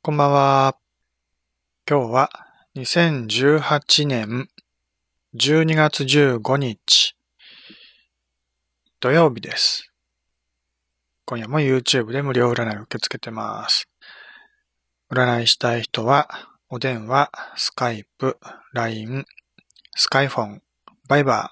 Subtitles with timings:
[0.00, 0.76] こんばんは。
[1.90, 2.30] 今日は
[2.76, 4.48] 2018年
[5.34, 7.16] 12月15日
[9.00, 9.92] 土曜日です。
[11.26, 13.88] 今夜も YouTube で無料占いを受け付けてます。
[15.10, 16.28] 占いしたい人は
[16.70, 18.38] お電話、スカイプ、
[18.72, 19.26] LINE、
[19.96, 20.62] スカイフォン、
[21.08, 21.50] バイバ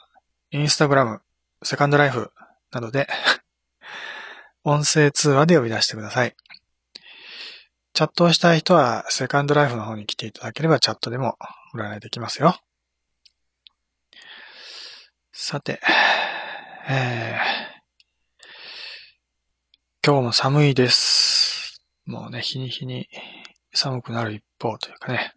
[0.52, 1.20] ー、インスタグラム、
[1.64, 2.30] セカンドライフ
[2.70, 3.08] などで
[4.62, 6.36] 音声通話で呼び出してください。
[7.96, 11.39] チャットをしたい人は、セカンドライフの方に来ていただければチャットでも
[11.75, 12.61] 占いできますよ。
[15.32, 15.80] さて、
[16.90, 21.80] えー、今日も寒いです。
[22.04, 23.08] もうね、日に日に
[23.72, 25.32] 寒くなる一方というかね。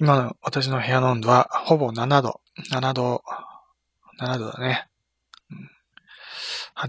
[0.00, 2.40] 今の私の部屋の温度はほぼ7度。
[2.72, 3.22] 7度、
[4.18, 4.88] 7度だね。
[6.74, 6.88] 8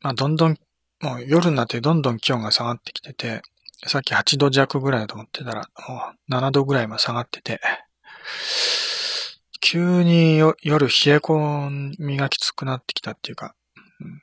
[0.00, 0.56] まあ、どんどん、
[1.02, 3.42] もう夜になってどんどん気温が下がってきてて、
[3.86, 7.60] さっき8度弱ぐらいだと思ってたら、もう7度ぐらいまで下がってて、
[9.60, 13.54] 急に夜冷え込みがきつくなってきたっていうか、
[14.00, 14.20] うん、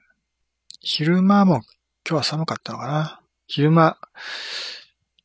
[0.81, 1.63] 昼間も今
[2.03, 3.97] 日は寒かったのかな昼間、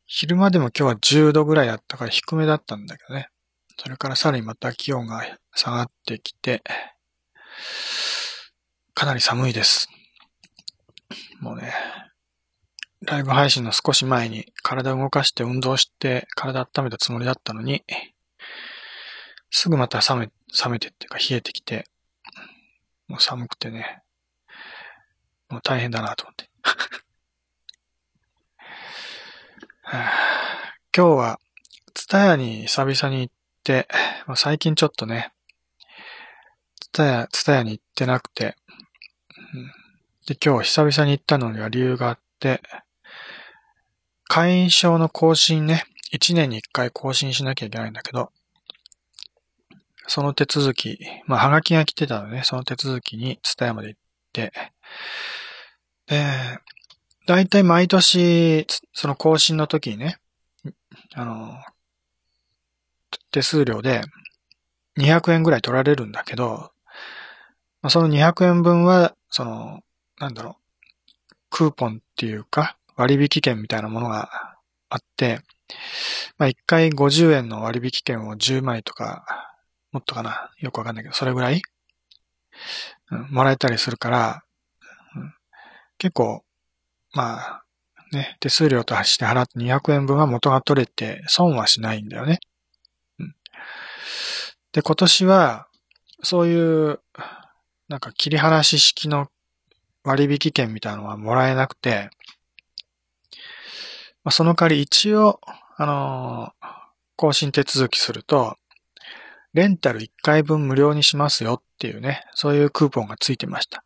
[0.06, 3.28] 昼間でも今日は10度ぐらいだったから低めだったんだけどね。
[3.78, 5.22] それからさらにまた気温が
[5.54, 6.62] 下がってきて、
[8.94, 9.88] かなり寒いです。
[11.40, 11.72] もうね、
[13.06, 17.82] ライブ配信の少し前に体を動かして運動して体温めたつもりだったのに、
[19.50, 20.30] すぐまた冷め、
[20.64, 21.86] 冷めてっていうか冷えてきて、
[23.08, 24.02] もう寒くてね、
[25.48, 26.50] もう大変だなと思って。
[29.92, 31.40] 今日は、
[31.94, 33.34] ツタヤに久々に行っ
[33.64, 33.88] て、
[34.26, 35.32] まあ、最近ちょっとね、
[36.80, 38.56] ツタヤ、ツタヤに行ってなくて、
[39.54, 39.72] うん、
[40.26, 42.62] で、今日久々に行ったのには理由があって、
[44.30, 48.30] 会員証の更新ね、1年に1回更新しなきゃいけないんだけど、
[50.06, 54.00] その手続き、まあ、はがきが来てたのね、その手続きにツタヤまで行っ
[54.32, 54.52] て、
[56.06, 56.22] で、
[57.26, 60.18] だいたい毎年、その更新の時にね、
[61.14, 61.54] あの、
[63.32, 64.02] 手数料で
[64.96, 66.70] 200円ぐらい取られるんだけど、
[67.82, 69.80] ま、その200円分は、その、
[70.20, 70.54] なんだろう、
[71.50, 74.28] クーポンっていうか、割引券みたいなものが
[74.90, 75.40] あって、
[76.36, 79.24] まあ、1回50円の割引券を10枚とか、
[79.90, 81.62] もっとかなよくわかんないけど、それぐらい、
[83.10, 84.42] うん、もらえたりするから、
[85.16, 85.34] うん、
[85.96, 86.44] 結構、
[87.14, 87.62] まあ、
[88.12, 92.40] ね、手数料として払って200円分は元が取れて損はしないんだよね。
[93.18, 93.34] うん、
[94.72, 95.68] で、今年は、
[96.22, 97.00] そういう、
[97.88, 99.28] なんか切り離し式の
[100.04, 102.10] 割引券みたいなのはもらえなくて、
[104.24, 105.40] まあ、その代わり一応、
[105.76, 106.66] あのー、
[107.16, 108.56] 更新手続きすると、
[109.52, 113.84] レンタル1回分無料にしますよっていうね、そういうクーポンがついてました。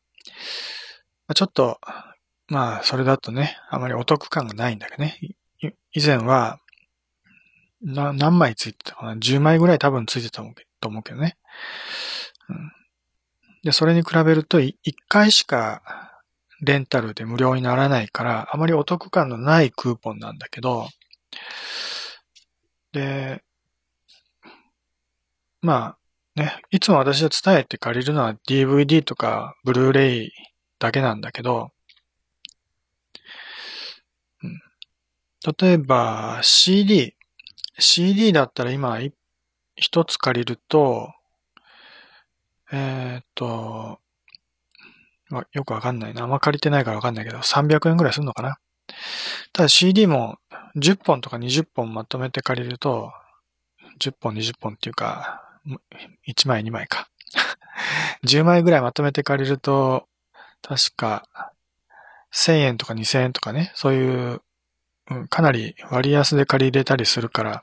[1.26, 1.80] まあ、ちょっと、
[2.48, 5.18] まあ、それだとね、あまりお得感がないんだけどね。
[5.92, 6.58] 以前は、
[7.80, 10.42] な、何枚ついてたかな ?10 枚ぐらい多分ついてた
[10.80, 11.36] と思うけどね。
[12.48, 12.72] うん、
[13.62, 14.74] で、それに比べると、1
[15.08, 16.03] 回しか
[16.60, 20.88] レンタルで無料にならないから、あまりお得感のないクーポンなんだけど、
[22.92, 23.42] で、
[25.62, 25.96] ま
[26.36, 30.32] あ、ね、いつも私は伝えて借りるのは DVD とかブルーレイ
[30.78, 31.72] だけなんだけど、
[35.60, 37.14] 例えば CD、
[37.78, 38.98] CD だったら今
[39.76, 41.12] 一つ借りると、
[42.72, 44.00] え、っと、
[45.34, 46.22] まあ、よくわかんないな。
[46.22, 48.58] あんま借りてないからわかんないけど、300円ぐらいするのかな。
[49.52, 50.36] ただ CD も
[50.76, 53.12] 10本とか20本まとめて借りると、
[54.00, 55.42] 10本20本っていうか、
[56.28, 57.08] 1枚2枚か。
[58.24, 60.06] 10枚ぐらいまとめて借りると、
[60.62, 61.26] 確か
[62.32, 64.40] 1000円とか2000円とかね、そういう、
[65.10, 67.62] うん、かなり割安で借り入れたりするから、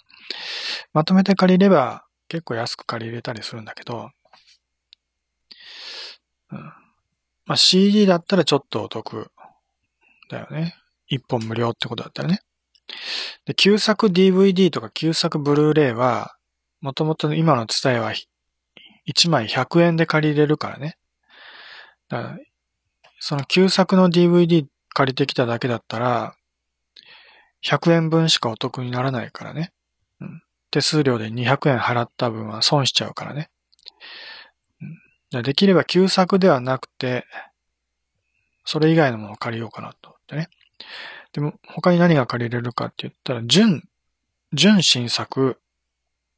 [0.91, 4.09] まとめて借りれば結構安く借り入れたりするんだけど、
[6.51, 6.80] うん
[7.45, 9.31] まあ、CD だったらちょっとお得
[10.29, 10.75] だよね。
[11.07, 12.41] 一本無料ってことだったらね。
[13.45, 16.35] で、旧作 DVD とか旧作ブルーレイは、
[16.81, 18.13] もともと今の伝えは
[19.07, 20.97] 1枚100円で借りれるからね。
[22.09, 22.39] だから
[23.19, 26.35] その旧作の DVD 借りてきただけだったら、
[27.63, 29.71] 100円分しかお得にならないからね。
[30.19, 30.41] うん、
[30.71, 33.49] 手数料で200円払った分は損しちゃうからね。
[35.31, 37.25] できれば旧作ではなくて、
[38.65, 40.49] それ以外のものを借りようかなと思ってね。
[41.33, 43.87] でも、他に何が借りれるかって言ったら、純、
[44.53, 45.59] 純新作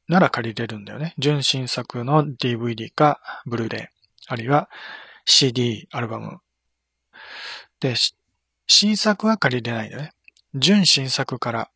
[0.08, 1.14] なら借りれるんだよね。
[1.18, 4.68] 純新作の DVD か、ブルーレイ、あるいは
[5.24, 6.38] CD、アルバム。
[7.80, 7.94] で、
[8.66, 10.12] 新作は借りれないんだよね。
[10.54, 11.70] 純新作から、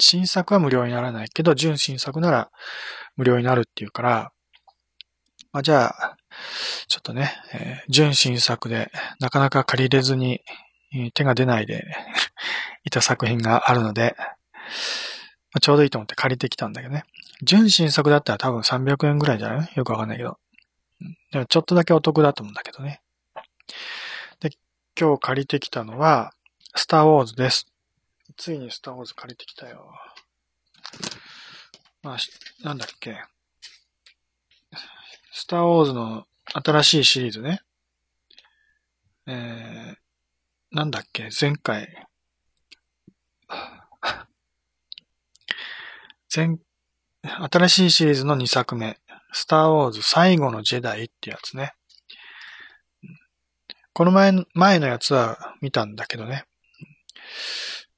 [0.00, 2.50] 新作は無料にならないけど、純新作なら
[3.16, 4.32] 無料になるっていうから、
[5.58, 6.16] まあ、じゃあ、
[6.86, 10.40] ちょっとね、えー、純新作でなかなか借りれずに
[11.14, 11.84] 手が出ないで
[12.86, 14.24] いた作品があるので、ま
[15.54, 17.02] あ、ちょうどいいと思って借りてきたんだけどね。
[17.42, 19.72] 純新作だったら多分300円ぐらいじゃない？
[19.74, 20.38] よくわかんないけど。
[21.32, 23.02] でもちょっとだけお得だと思うんだけどね。
[24.38, 24.50] で、
[24.96, 26.32] 今日借りてきたのは、
[26.76, 27.66] スターウォーズです。
[28.36, 29.90] ついにスターウォーズ借りてきたよ。
[32.04, 32.18] まあ、
[32.62, 33.24] なんだっけ？
[35.32, 37.60] スターウォーズの新しいシリーズね。
[39.26, 39.96] えー、
[40.70, 42.06] なんだっけ、前回。
[46.34, 46.58] 前、
[47.22, 48.98] 新しいシリーズの2作目。
[49.32, 51.74] スターウォーズ最後のジェダイってやつね。
[53.92, 56.44] この前、前のやつは見たんだけどね。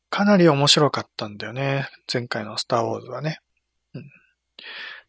[0.09, 1.89] かなり面白かったんだよね。
[2.13, 3.39] 前回のスターウォーズはね。
[3.95, 4.11] うん、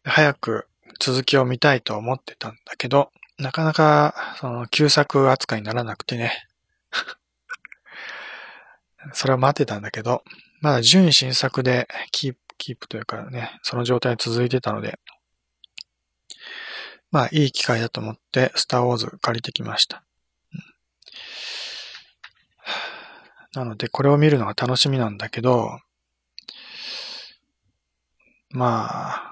[0.04, 0.68] 早く
[1.02, 6.46] 続きを見たいと思ってたんだけど、なかなか、その、旧作扱いにならなくてね。
[9.12, 10.22] それを待ってたんだけど、
[10.60, 15.00] まだ純新作でキープ、キープというかね、その状態続いてたので、
[17.10, 20.04] まあ、いい機会だと思って、スターウォーズ借りてきました。
[23.54, 25.80] なので、これを見るのが楽しみなんだけど、
[28.50, 29.31] まあ、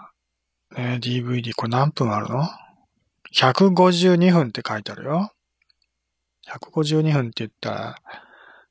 [0.77, 2.49] ね、DVD、これ何分あるの
[3.35, 5.33] ?152 分って書いてあるよ。
[6.47, 7.97] 152分って言ったら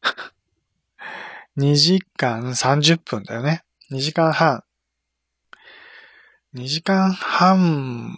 [1.58, 3.64] 2時間30分だよね。
[3.92, 4.64] 2時間半。
[6.56, 8.16] 2時間半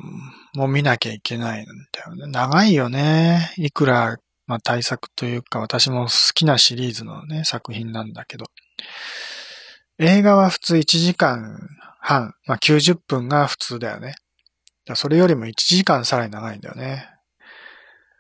[0.54, 2.28] も見なきゃいけないんだよね。
[2.28, 3.54] 長いよね。
[3.58, 4.18] いくら
[4.48, 8.46] まあ対策というか私も好きなシリーズのね、作品なんだけど。
[9.98, 11.70] 映画は普通1時間
[12.02, 14.16] 半、まあ90分が普通だよね。
[14.96, 17.08] それよりも1時間さらに長いんだよね。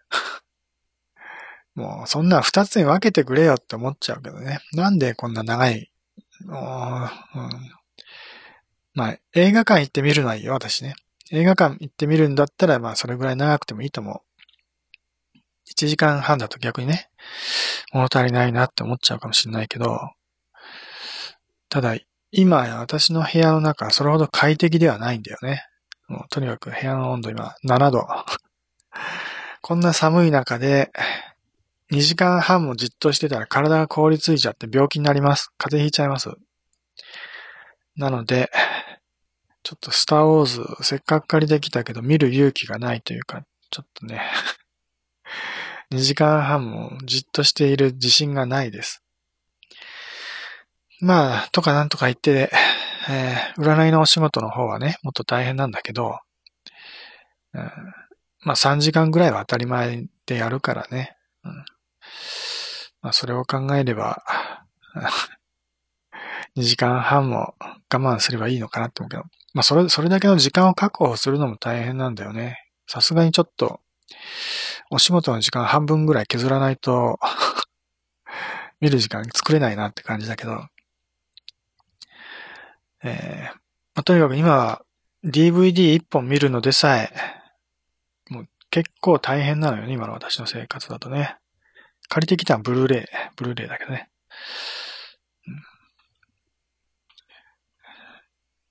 [1.75, 4.59] もうそんな2つに分けてくれよって思っちゃうけどね。
[4.73, 5.91] なんでこんな長い、
[6.45, 7.71] もう、うん、
[8.93, 10.95] まあ映画館行ってみるのはいいよ、私ね。
[11.31, 14.21] 映画館行ってみるんだったら、まあそれぐらい長くてもいいと思う。
[15.71, 17.09] 1時間半だと逆にね、
[17.93, 19.97] 物足りないなって思っちゃうかもしれないけど、
[21.69, 21.95] ただ、
[22.31, 25.65] 今私の部屋の中それほど快適ではないんだよね。
[26.07, 28.07] もうとにかく部屋の温度今7度。
[29.61, 30.91] こんな寒い中で
[31.91, 35.51] 2時間半もじっとしてたら体が凍りついちゃって病気になります。
[35.57, 36.29] 風邪ひいちゃいます。
[37.97, 38.49] なので、
[39.63, 44.21] ちょっとスターウォーズせっかく借りてきたけど見る勇気がないというか、ちょっとね
[45.91, 49.03] 2時間半もじっとしている自信がないです。
[51.01, 52.51] まあ、とかなんとか言って、
[53.09, 56.19] えー、占いのお仕事の方はね、もっと大変なんだけど、
[57.53, 57.61] うん、
[58.43, 61.17] まあ3時間ぐらいは当たり前でやるからね。
[61.43, 61.65] うん、
[63.01, 64.23] まあそれを考えれば、
[66.55, 69.23] 2時間半も我慢すればいいのかなって思うけど、
[69.55, 72.59] まあそれ、それだけの時間を確保するのも大変なんだよね。
[72.85, 73.79] さすがにちょっと、
[74.91, 77.17] お仕事の時間半分ぐらい削らないと
[78.81, 80.67] 見る時間作れないなって感じだけど、
[83.03, 83.59] えー、ま
[83.95, 84.85] あ、とにかく今は
[85.23, 87.11] DVD1 本見るのでさえ、
[88.29, 91.37] もう結構大変なのよね、今の私の生活だとね。
[92.09, 93.05] 借りてきたのはブルーレイ、
[93.37, 94.09] ブルーレイだけどね。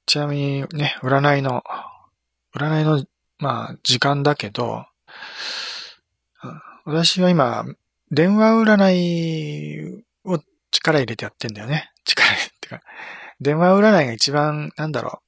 [0.06, 1.62] ちなみにね、占いの、
[2.54, 3.04] 占いの、
[3.38, 4.84] まあ、時間だけど、
[6.84, 7.64] 私は今、
[8.10, 10.40] 電話占いを
[10.72, 11.92] 力入れてやってんだよね。
[12.04, 12.82] 力入れてか、
[13.40, 15.22] 電話占いが一番、なんだろ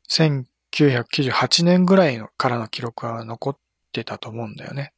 [0.09, 3.59] 1998年ぐらいのからの記録は残っ
[3.93, 4.93] てたと思うんだよね。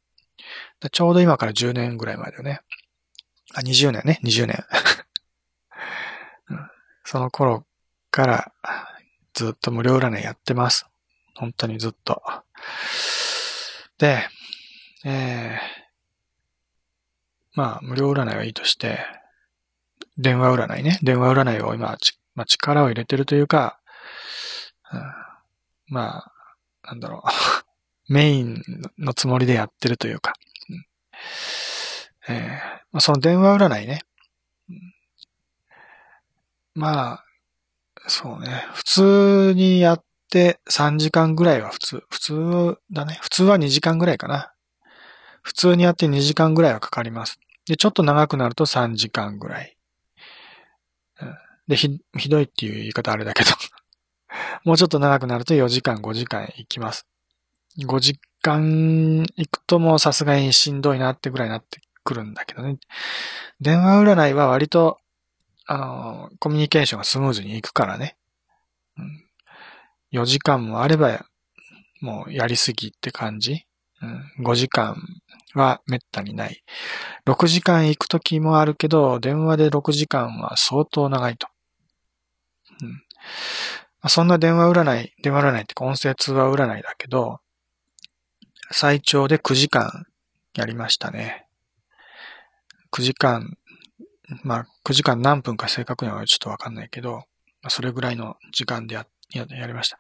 [0.93, 2.61] ちょうど今から10年ぐらい前だよね。
[3.59, 4.65] あ、20年ね、20年。
[7.05, 7.67] その頃
[8.11, 8.53] から
[9.35, 10.87] ずっと無料占いやってます。
[11.35, 12.23] 本当にずっと。
[13.99, 14.29] で、
[15.05, 15.59] えー、
[17.55, 19.05] まあ、無料占いはいいとして、
[20.17, 20.99] 電話占いね。
[21.03, 21.97] 電話占いを今、
[22.35, 23.81] まあ、力を入れてるというか、
[24.93, 25.03] うん、
[25.87, 26.33] まあ、
[26.83, 27.29] なんだろう。
[28.13, 28.63] メイン
[28.99, 30.35] のつもりでやってるというか。
[30.71, 30.87] うん
[32.29, 34.03] えー、その電話占いね。
[36.75, 37.25] まあ、
[38.07, 38.67] そうね。
[38.73, 43.19] 普通にやって3時間ぐらいは普通、普通だね。
[43.21, 44.53] 普通は2時間ぐらいかな。
[45.43, 47.41] 普通にやって2時間ぐらいはかかります。
[47.67, 49.77] で、ちょっと長くなると3時間ぐらい。
[51.69, 53.51] で、ひ、ひどいっていう言い方あれだけど
[54.65, 57.07] もうちょっと長くなると4時間、5時間行きます。
[57.79, 62.79] 5時間行くともうさすがにしんどいなってぐらいになってくるんだけどね。
[63.61, 64.99] 電話占いは割と、
[65.67, 68.17] あの、コミュニケーションがスムーズにいくからね。
[68.97, 69.25] うん、
[70.13, 71.27] 4時間もあれば、
[72.01, 73.65] もうやりすぎって感じ。
[74.01, 74.97] うん、5時間
[75.55, 76.63] はめったにない。
[77.27, 81.49] 6時間行くときもあるけど、電話で6時間は相当長いと。
[82.81, 82.87] う
[84.07, 87.41] ん、そんな電話占い、電話占いって音声通話占いだけど、
[88.71, 90.07] 最長で9時間
[90.55, 91.48] やりましたね。
[92.93, 93.57] 9時間、
[94.43, 97.25] まあ、9時間何分か正確にはちょっとわかんないけど、
[97.63, 99.99] まあそれぐらいの時間でや、ややりました。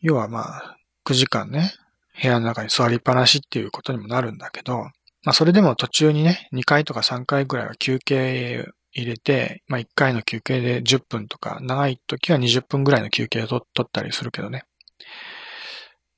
[0.00, 1.72] 要はまあ、9時間ね、
[2.20, 4.90] 部屋の中に座りっぱなしっていうことにもなるんだけど、
[5.24, 14.64] まあそれでも途中にね、2回とか3回ぐらいは休憩入れて、まあ1回の休憩で10分とか、長い時は20分ぐらいの休憩を取ったりするけどね。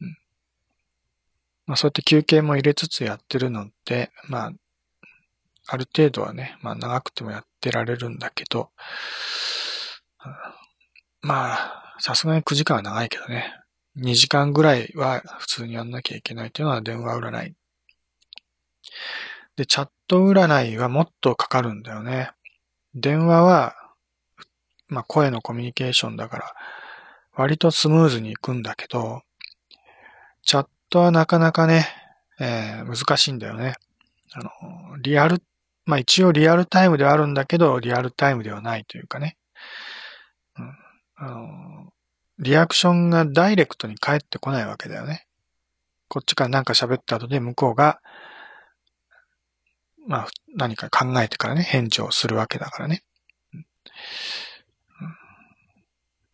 [0.01, 0.19] うん。
[1.67, 4.53] まあそうやって休憩も入れつつやってるのって、まあ、
[5.73, 8.71] ある程度はね、まあ長くてもやってられるんだけど、
[11.23, 13.55] まあ、さすがに9時間は長いけどね。
[13.97, 17.55] 2時間ぐらいは普通にやんなきゃいけないっていうのは電話占い。
[19.55, 22.33] で、チャット占いはもっとかかるんだよね。
[22.95, 23.77] 電話は、
[24.89, 26.55] まあ声のコミュニケーションだから、
[27.35, 29.23] 割とスムーズに行くんだけど、
[30.43, 31.87] チャットはなかなかね、
[32.41, 33.75] えー、難しいんだよね。
[34.33, 34.51] あの、
[34.99, 35.41] リアル、
[35.91, 39.37] まあ一応リアルタイムではあるんだけど、リアルタイムではないというかね。
[40.57, 40.75] うん、
[41.17, 41.93] あの
[42.39, 45.27] リアクションがダイレクトに返ってこないわけだよね。
[46.09, 48.01] こっちからなんか喋った後で向こうが、
[50.07, 53.03] まあ、何か考えてからね、返事をするわけだからね。
[53.53, 53.67] うん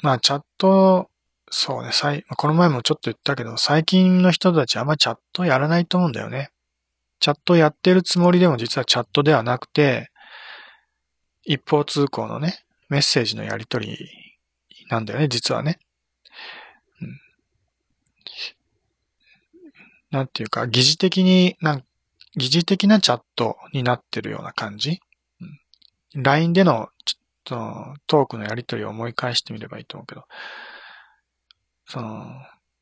[0.02, 1.08] まあ、チャット、
[1.50, 1.90] そうね、
[2.36, 6.50] この前もちょっと言ったけど、最近の人たちあんまチャットやらないと思うんだよね。
[7.20, 10.10] チャットやってるつもりでも実はチャットではなくて、
[11.44, 14.08] 一方通行のね、メッセージのやり取り
[14.90, 15.78] なんだよね、実はね。
[20.10, 21.84] なんていうか、疑似的に、なん
[22.36, 25.00] 疑似的なチャットになってるような感じ。
[26.14, 30.24] うん、LINE でのちょっとトークのやりとりを思い返してみればいいと思うけど、
[31.86, 32.26] その、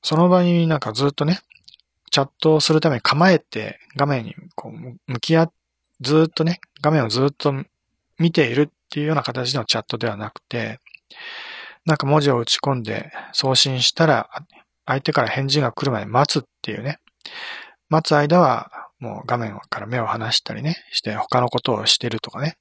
[0.03, 1.41] その場になんかずっとね、
[2.15, 5.53] チャットをするために構えて画面にこう向き合っ、
[6.01, 7.53] ずっとね、画面をずっと
[8.21, 10.79] 見ているっていうような形のチャットではなくて、
[11.85, 14.31] なんか文字を打ち込んで送信したら、
[14.87, 17.01] 相手から返事が来るまで待つっていうね。
[17.89, 22.57] 待つ間は、もう画面から目を離したりね、して他のことをしてるとかね。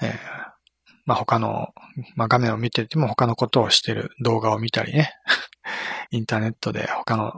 [0.00, 0.18] えー、
[1.04, 1.74] まあ他の、
[2.16, 5.12] まあ画面を見てても他のことをしてる動画を見たりね。
[6.10, 7.32] インターネットで他の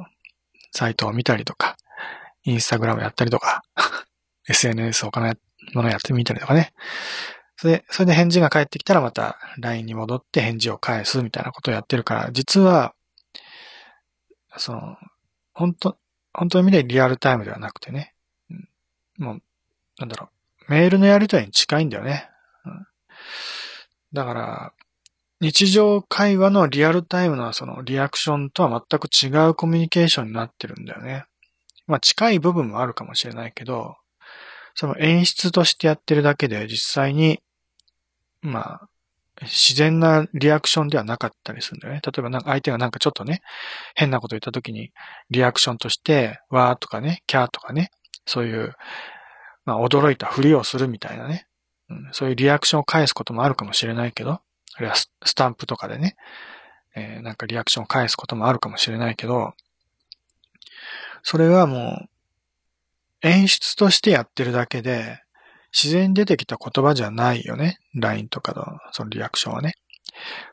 [0.72, 1.76] サイトを見たりとか、
[2.44, 3.62] インスタグラムやったりとか、
[4.48, 5.34] SNS 他の
[5.74, 6.72] ものやってみたりとかね。
[7.56, 12.94] それで、それで返事が返ってきたらまた LINE に戻って返事を返すみたいなことをやってるから、実は、
[14.56, 14.96] その、
[15.52, 15.96] 本当
[16.32, 18.14] 本当の意味でリアルタイムではなくてね、
[19.18, 19.42] もう、
[19.98, 20.30] なんだろ
[20.68, 22.28] う、メールのやりとりに近いんだよね。
[22.64, 22.70] う
[24.12, 24.72] だから、
[25.40, 31.24] 日常会話のリアルタイムなそのリアクションとは全く違うコミュニケーションになってるんだよね。
[31.86, 33.96] まあ近い部分もあるかもしれないけど、
[34.74, 37.40] その演出としてやってるだけで実際に、
[38.42, 38.88] まあ、
[39.42, 42.00] 自然なリアクションではなかったりするんだよね。
[42.04, 43.40] 例えばなんか相手がなんかちょっとね、
[43.94, 44.92] 変なこと言った時に
[45.30, 47.90] リアクションとして、わーとかね、キャーとかね、
[48.26, 48.74] そういう、
[49.64, 51.46] まあ驚いたふりをするみたいなね、
[51.88, 54.40] うん、そういうリアクションを返すこともあるかもしれないけど、
[54.76, 56.16] あるいはスタンプとかでね、
[56.94, 59.54] えー、なんかリアクションを返すこともあるかもしれないけど、
[61.22, 62.08] それはもう
[63.22, 65.22] 演出としてやってるだけで、
[65.72, 67.78] 自然に出てきた言葉じゃないよね。
[67.94, 69.74] LINE とかのそのリアクションはね。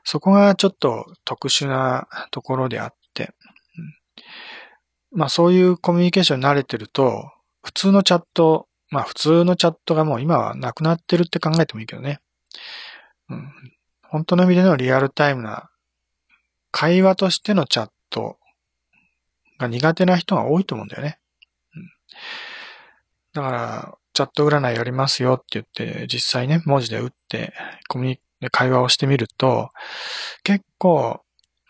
[0.03, 3.33] そこがちょっと特殊なところであって、
[5.11, 7.31] まあそういうコミュニケーションに慣れてると、
[7.63, 12.19] 普通のチャット、まあ普通のチャットがもう今はなくなってるって考えてもいいけどね。
[13.29, 13.51] うん、
[14.09, 15.69] 本当の意味でのリアルタイムな
[16.71, 18.37] 会話としてのチャット
[19.57, 21.19] が苦手な人が多いと思うんだよね。
[21.75, 21.89] うん、
[23.33, 27.53] だから、チャット占いやりますよって言って、実際ね、文字で打って、
[27.87, 29.71] コミュニ会話をしてみると、
[30.43, 31.21] 結構、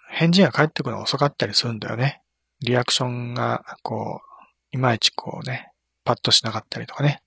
[0.10, 2.22] 返事が返ってくるのが遅かったりするんだよね。
[2.62, 4.27] リアクションが、こう、
[4.72, 5.72] いまいちこうね、
[6.03, 7.22] パッとしなかったりとかね。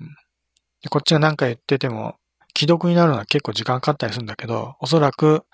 [0.00, 0.08] うん、
[0.82, 2.16] でこっちが何か言ってても、
[2.56, 5.44] 既読になるのは結構時間かかったりするんだけど、おそらく、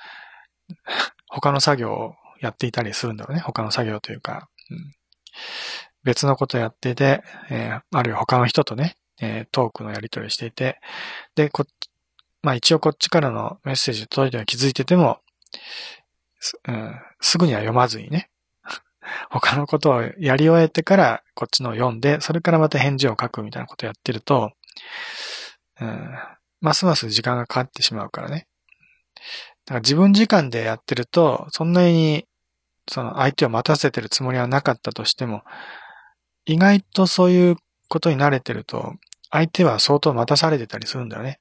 [1.28, 3.42] 他の作業をやっていたりするんだろうね。
[3.42, 4.48] 他の作業というか。
[4.70, 4.92] うん、
[6.04, 10.80] 別のことやってて、えー、あるいは他の人とね、えー、トークのやり取りしていて、
[11.34, 11.64] で、こ、
[12.42, 15.20] まあ一応こっちからのメッセージ届いては気づいてても、
[16.66, 18.30] うん、すぐには読まずにね、
[19.30, 24.52] 他のことをやり終えてからこっちのを読んで、それからまた返事を書くみたいなことをやってると、
[25.80, 26.18] うん、
[26.60, 28.46] ますます時間がかかってしまうからね。
[29.66, 32.26] だから自分時間でやってると、そんなに
[32.88, 35.42] その相手を待たせてるつもりはなかったとしても、
[36.44, 37.56] 意外とそういう
[37.88, 38.94] ことに慣れてると、
[39.30, 41.40] 相手は相当待たされてたりするんだよね。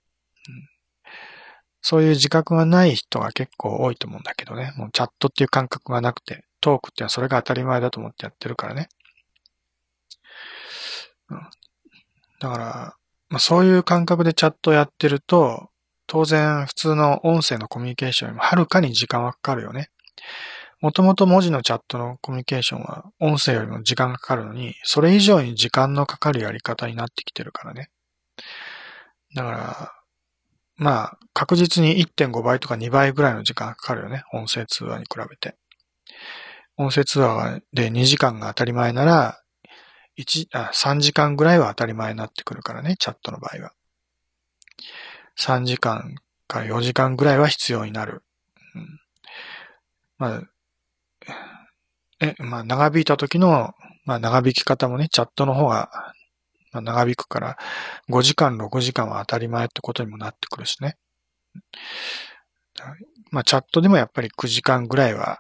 [1.82, 4.74] そういう自覚がない人が結構多いと思うんだけどね。
[4.76, 8.90] もうチャットっていう感覚がなくて、トークっていうのはそれが当たり前だと思ってやってるからね。
[12.40, 12.96] だから、
[13.30, 15.70] まあ、そういう感覚でチャットやってると、
[16.08, 19.90] 当然普通の音声のコミュニケーションよりもはるかに時間はかかるよね。
[20.82, 27.90] もともと文字のチャットのコミュニケーションは音声よりも時間がかかるのに、それ以上に時間のかかるやり方になってきてるからね。
[29.36, 29.92] だから、
[30.78, 34.24] まあ、確実に1.5倍とか2倍ぐらいの時間がかかるよね。
[34.34, 35.56] 音声通話に比べて。
[36.78, 39.42] 音声通話で2時間が当たり前なら、
[40.20, 43.72] 1あ3時間ぐらいは当たり前になってくるからね、チャットの場合は。
[45.40, 46.16] 3時間
[46.48, 48.24] から4時間ぐらいは必要になる。
[48.76, 49.00] うん、
[50.18, 50.42] まあ、
[52.20, 53.74] え、まあ、長引いた時の、
[54.06, 55.90] まあ、長引き方もね、チャットの方が、
[56.74, 57.58] まあ、長引くから、
[58.10, 60.98] 5時間、6時間は当たり前ってことにもなってくるしね。
[63.32, 65.40] まあ、チャットでもやっぱり9時間ぐらいは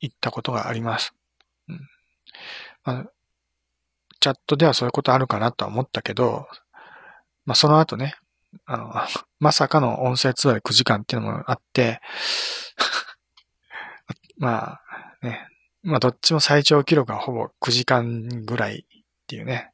[0.00, 1.14] 行ったことがあります。
[1.68, 1.80] うん
[2.84, 3.04] まあ、
[4.24, 6.46] チャットではそういうことあるかなとは思ったけど、
[7.44, 8.14] まあ、その後ね、
[8.64, 8.94] あの、
[9.38, 12.00] まさかの音声通話で9時間っていうのもあって
[14.38, 14.80] まあ
[15.20, 15.46] ね、
[15.82, 19.72] まあどっちも最長記録はほぼ9時間ぐらいっていうね、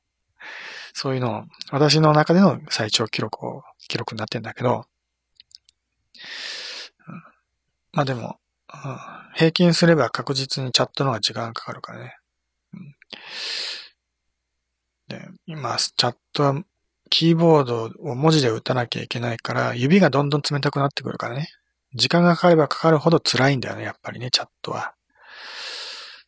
[0.94, 4.84] そういうのを、私の中での最長記録を、記録になってんだけど、
[7.92, 8.40] まあでも、
[9.36, 12.16] 平均すれば確実にチャットの方が時間かかるからね。
[15.10, 16.62] で、今、チャットは
[17.10, 21.48] キーボードを文字で打たなきゃいけないから、指がどんどん冷たくなってくるからね。
[21.94, 24.94] 時間がかかればかかるほど辛いんだよね、やっぱりね、チャットは。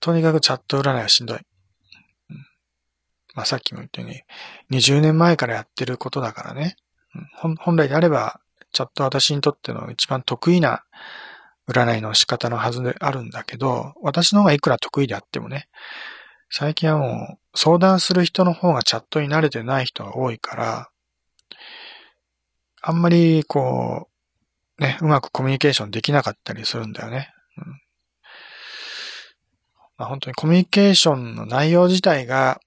[0.00, 1.38] とにかくチャット占いはしんどい。
[3.34, 6.76] まあ、さっきも言ったように、20年前からやってることだからね。
[7.44, 8.40] うん、本来であれば、
[8.72, 10.82] チャットは私にとっての一番得意な
[11.68, 15.68] 占いの仕方のはずであるんだけど、私の方がいくら得意であってもね、
[16.54, 20.90] 最近はもう相談する人の方がチャットに慣れてない人が多いから、
[22.82, 24.06] あんまりこ
[24.78, 27.32] う、ね、うまくコミュニケーションできなかったりするんだよね。
[27.56, 27.64] うん
[29.96, 32.60] まあ、本当にコミュニケーションの内容自体が、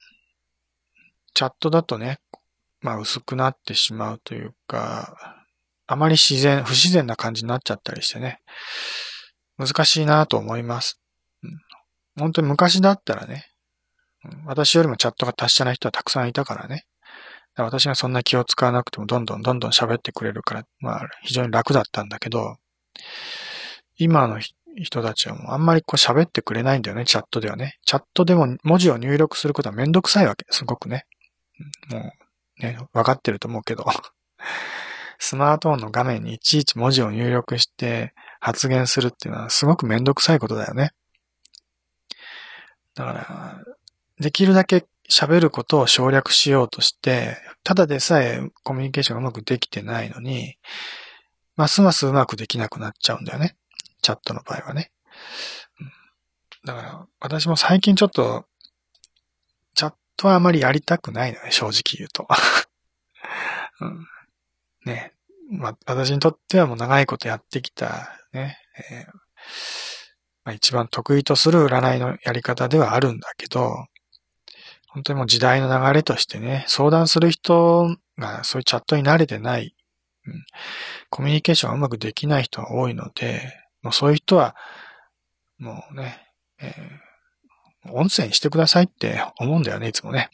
[1.36, 2.20] チャットだとね、
[2.82, 5.44] まあ薄くなってしまうというか、
[5.86, 8.42] あまり自然、不自然な感じになっちゃったりしてね、
[9.60, 11.00] 難しいなと思います。
[12.18, 13.52] 本当に昔だったらね、
[14.46, 16.86] 私よりもチャットが達者な人はたくさんいたからね、
[17.58, 22.58] 私がそんな気を使わなくてもどんどんどんどん喋ってくれるから、まあ非常に楽だったんだけど、
[23.98, 24.40] 今の
[24.76, 27.78] 人たちはもうあんまりこう喋ってくれないんだよね、チャットではね。
[27.86, 31.06] チャットでも文字を入力することはめんどくさいわけ、すごくね。
[31.90, 32.12] も
[32.60, 33.86] う、ね、わかってると思うけど。
[35.18, 40.92] スマートフォンの画面にいちいち文字を入力して発言するっていうのはすごくめんどくさいことだよね。
[42.96, 43.75] だから、
[44.20, 50.58] できるだけ喋ることを省略しようとして、ただでさえコミュニケーションがうまくできてないのに、
[51.56, 53.56] ますますうまくできなくなっちゃうんだよね。
[54.02, 54.92] チャットの場合はね。
[56.66, 58.46] だから、私も最近ちょっと、
[59.76, 62.28] チャットはあまりやりたくないのね、正直言うと。
[63.82, 64.08] うん、
[64.86, 65.14] ね。
[65.52, 68.58] まあ、私にとってはもう長いことやってきた、ね。
[68.92, 69.06] えー、
[70.44, 73.86] まあ、一番得意とする占いのやり方ではあるんだけど、
[74.96, 79.76] 本当にもう時代の流れとしてね、相談する人がそういうチャットに慣れてない、
[80.26, 80.46] うん、
[81.10, 83.42] コミュニケーションがうまくできない人が多いので、
[83.82, 84.56] もうそういう人は、
[85.58, 86.26] もうね、
[86.62, 90.30] えー、音声にしてくださいって思うんだよね、いつもね。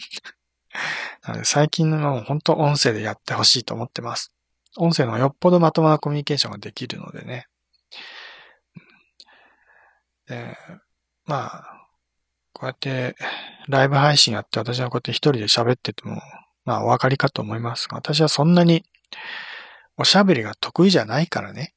[1.26, 4.32] なので最近の本当音声でやってほしいと思ってます。
[4.78, 7.48] 音声のよっぽどまともなコミュニケーションができるのでね。
[10.28, 10.56] で
[11.26, 11.81] まあ、
[12.54, 13.16] こうやって
[13.68, 16.22] ライブ配信やって私はこうやって一人で喋ってても、
[16.66, 18.84] まあお分かりかと思いますが、私はそんなに
[19.98, 21.74] おしゃべりが得意じゃないからね。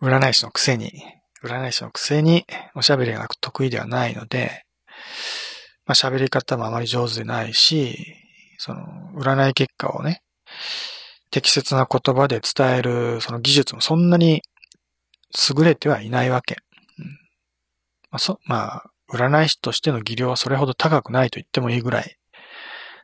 [0.00, 1.02] 占い師のくせに、
[1.42, 4.64] 占い師のくせにおしゃべりが得意ではないので、
[5.86, 8.16] まあ喋り方もあまり上手でないし、
[8.58, 8.84] その
[9.16, 10.22] 占い結果をね、
[11.30, 14.42] 適切な言葉で伝えるその技術もそんなに
[15.56, 16.58] 優れてはいないわけ。
[18.14, 22.16] まあ、そまあ、占い師としての技量はそれほど高くないと言ってもいいぐらい、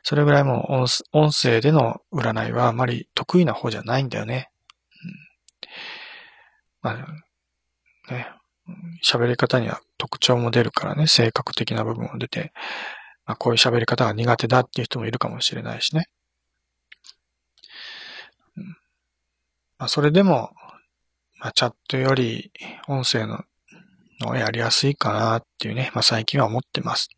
[0.03, 4.51] それぐらいもう音声での占いはあまり得意な方じゃないんだよね。
[6.81, 6.93] うん。
[6.93, 7.05] ま
[8.09, 8.29] あ、ね、
[9.03, 12.53] 喋り方には特徴も出るからね、性格的な部分も出て、
[13.25, 16.05] まあ、こういう喋り方が苦手だっていう人もいるかもしれないしね。
[18.55, 18.63] うん。
[19.77, 20.51] まあ、それでも、
[21.37, 22.53] まあ、チャットより
[22.87, 23.43] 音声の
[24.21, 27.09] のやりやすいかなっていうね、まあ、最近は思ってます。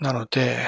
[0.00, 0.58] なので、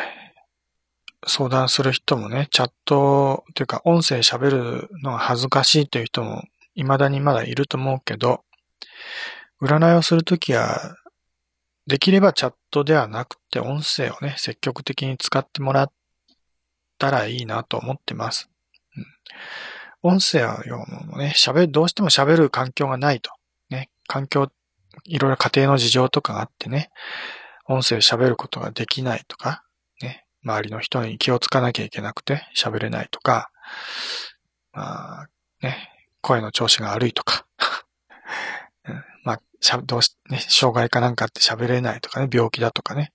[1.26, 6.42] 相談する人もね、チャットというか音声喋るのが恥ずかしいという人も
[6.74, 8.42] 未だにまだいると思うけど、
[9.60, 10.96] 占いをするときは、
[11.86, 15.92] できればチャットではなくて音声をね、積極的に使ってもらっ
[16.98, 18.48] たらいいなと思ってます。
[18.96, 19.06] うん、
[20.02, 20.62] 音声は
[21.06, 23.30] もね、喋る、どうしても喋る環境がないと。
[23.68, 24.50] ね、環境、
[25.04, 26.90] いろいろ家庭の事情とかがあってね、
[27.66, 29.62] 音声喋ることができないとか、
[30.02, 30.24] ね。
[30.42, 33.50] 周りの人に気をつかなきゃいけなくて喋れないとか、
[34.72, 35.28] まあ、
[35.62, 35.90] ね、
[36.22, 37.46] 声の調子が悪いとか、
[39.24, 43.12] まあ、しゃ、どうし、ね、障害かなんかって喋れないとかね、病気だとかね。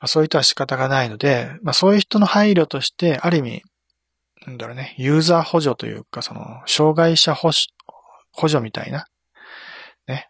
[0.00, 3.62] まあ、そういう人は仕方がないので、まあそういう人の配慮として、ある意味、
[4.46, 7.50] なんだろうね、ユーザー補助というか、その、障害者補
[8.32, 9.06] 補助みたいな、
[10.08, 10.28] ね、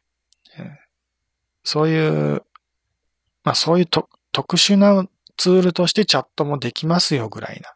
[1.64, 2.42] そういう、
[3.44, 7.74] まあそういうと特殊なツールとしてチャットもできますよぐらいな。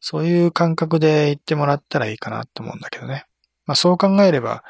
[0.00, 3.26] そういう感覚で言ってもらったらいいかなと思うんだけどね。
[3.66, 4.64] まあそう考えれば、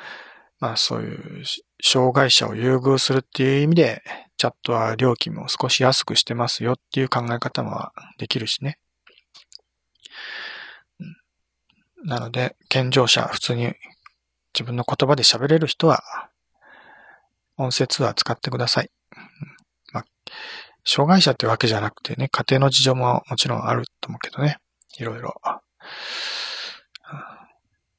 [0.59, 1.45] まあそういう
[1.83, 4.03] 障害者を優遇するっていう意味で、
[4.37, 8.79] チャットは料金も少し安くしてますよっていう考え方もできるしね。
[12.05, 13.75] なので、健常者、普通に
[14.55, 16.03] 自分の言葉で喋れる人は、
[17.57, 18.91] 音声ツアー使ってください。
[19.93, 20.05] まあ、
[20.85, 24.59] 障害者ってわけじゃなくてね、家庭の事情ももちろんあると思うけどね。
[24.97, 25.35] いろいろ。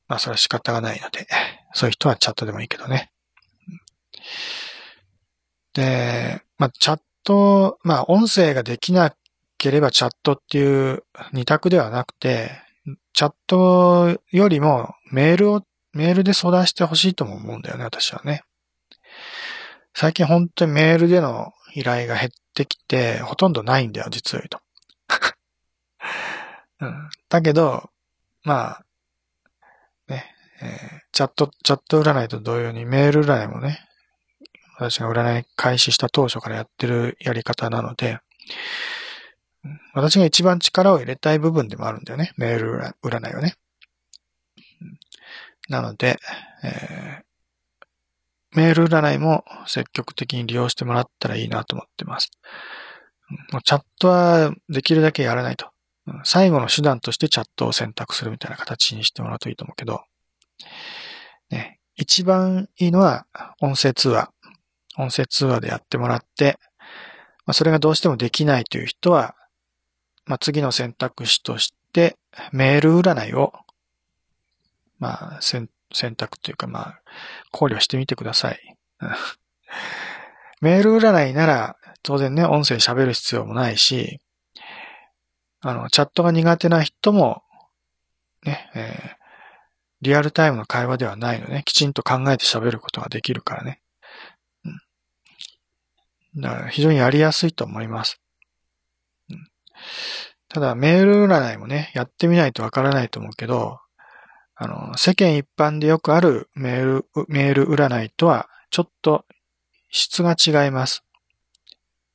[0.08, 1.28] まあ、それは仕方がないので、
[1.74, 3.12] そういう人はチャットでもいいけどね。
[5.74, 9.16] で、まあ、チャット、まあ、音声ができな
[9.58, 12.52] ければチャットっていう二択ではなくて、
[13.14, 15.64] チャットよりもメールを、
[15.94, 18.44] メールで相談してほしいとも思うんだよね、私はね。
[19.94, 24.62] 最近本当にメールでの依頼が減ってきて、ほとんどないんだよ、実を言うと。
[26.82, 27.90] うん、だけど、
[28.44, 28.86] まあ、
[30.08, 33.86] ね、えー、チャット、チャット占いと同様にメール占いもね、
[34.78, 38.20] 私が占い開始した当初からやってるやり方なので、
[39.94, 42.32] 私が一番力を入れたい部分でもあるんだよね。
[42.38, 43.56] メール占いはね。
[45.70, 46.20] なので、
[46.64, 52.32] えー、メール占いも積極的に利用してもらったらいいなと思ってます。
[53.52, 55.70] もうチャットはできるだけやらないと。
[56.24, 60.02] 最後の手段としてチャットを選択するみたいな形にしてもらうといいと思うけど、
[61.50, 63.26] ね、一番いいのは
[63.62, 64.32] 音声通話。
[64.98, 66.58] 音声通話でやってもらって、
[67.46, 69.36] まあ、それがどうしてもできないという人は、
[70.26, 72.18] まあ、次の選択肢として
[72.52, 73.54] メール占いを、
[75.00, 75.70] まあ、選
[76.16, 77.02] 択というか、まあ、
[77.52, 78.78] 考慮してみてください。
[80.62, 84.20] メール占いなら、当然ね、音声喋る必要もないし、
[85.62, 87.44] あの、チャットが苦手な人も、
[88.44, 89.16] ね、えー、
[90.02, 93.82] リアルタイムの会話ではないのね、きちんと考えて喋ることができるからね。
[94.66, 96.42] うん。
[96.42, 98.21] だから非常にやりやすいと思います。
[100.50, 103.80] ただ、メール占いもね、やってみないとわからないと思うけど、
[104.56, 109.26] あの、世間一般でよくあるメール、メール占いとは、ちょっと
[109.90, 111.04] 質が違います。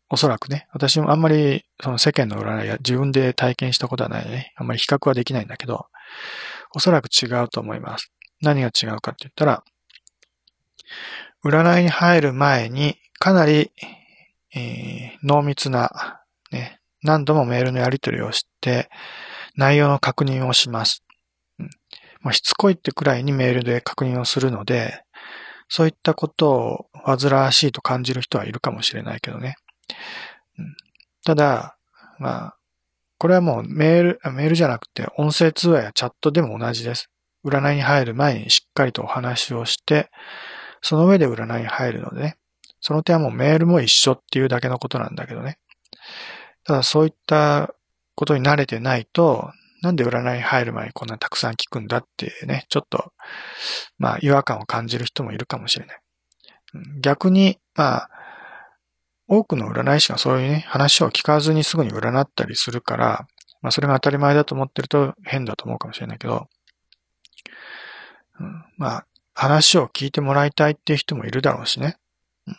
[0.09, 4.52] おそらくね、私もあんまりその世間の占いや自分で体験したことはないね。
[4.57, 5.87] あんまり比較はできないんだけど、
[6.74, 8.12] おそらく違うと思います。
[8.40, 9.64] 何が違うかって言ったら、
[11.44, 13.72] 占いに入る前にかなり、
[14.55, 18.90] えー、濃密な、ね、何度もメールのやり取りをして、
[19.57, 21.03] 内容の確認をします。
[21.59, 21.71] うん
[22.21, 25.03] まあ、しつこいってくらいにメールで確認をするので、
[25.69, 29.57] そういったことを煩わしいと感じる人はいるかもしれないけどね。
[30.59, 30.77] うん、
[31.25, 31.77] ただ、
[32.19, 32.57] まあ、
[33.19, 37.09] これはもうメール、メールじゃなくて音声通話やチャットでも同じです。
[37.45, 40.11] 占いに入る前にしっかりとお話をして、
[40.83, 42.37] その上で占いに入るのでね。
[42.81, 45.59] その点はもうメールも一緒っていうだけのことなんだけどね。
[46.66, 47.74] ただそういった
[48.14, 49.52] ことに慣れてないと、
[49.83, 53.12] なんで占い入る前にこんなたくさん聞くんだってね、ちょっと、
[53.98, 56.00] まあ違和感を感じる人もいるかもしれない。
[57.00, 58.11] 逆に、まあ、
[59.29, 63.26] 多くの占い師がそういうね、話を聞かずにすぐに占ったりするから、
[63.62, 66.48] まあそれが当たり前だと思ってると変だと思うかもしれないけど、
[68.40, 71.96] うん、まあ話を聞いてもらいたいっていう人もいるだろうしね。
[72.46, 72.57] うん、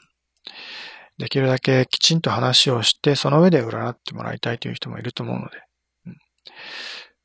[1.18, 5.58] できるだけきちんと話をして、その上で占ってもらいたいという人もいると思うので、
[6.06, 6.18] うん、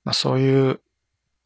[0.04, 0.80] まあそういう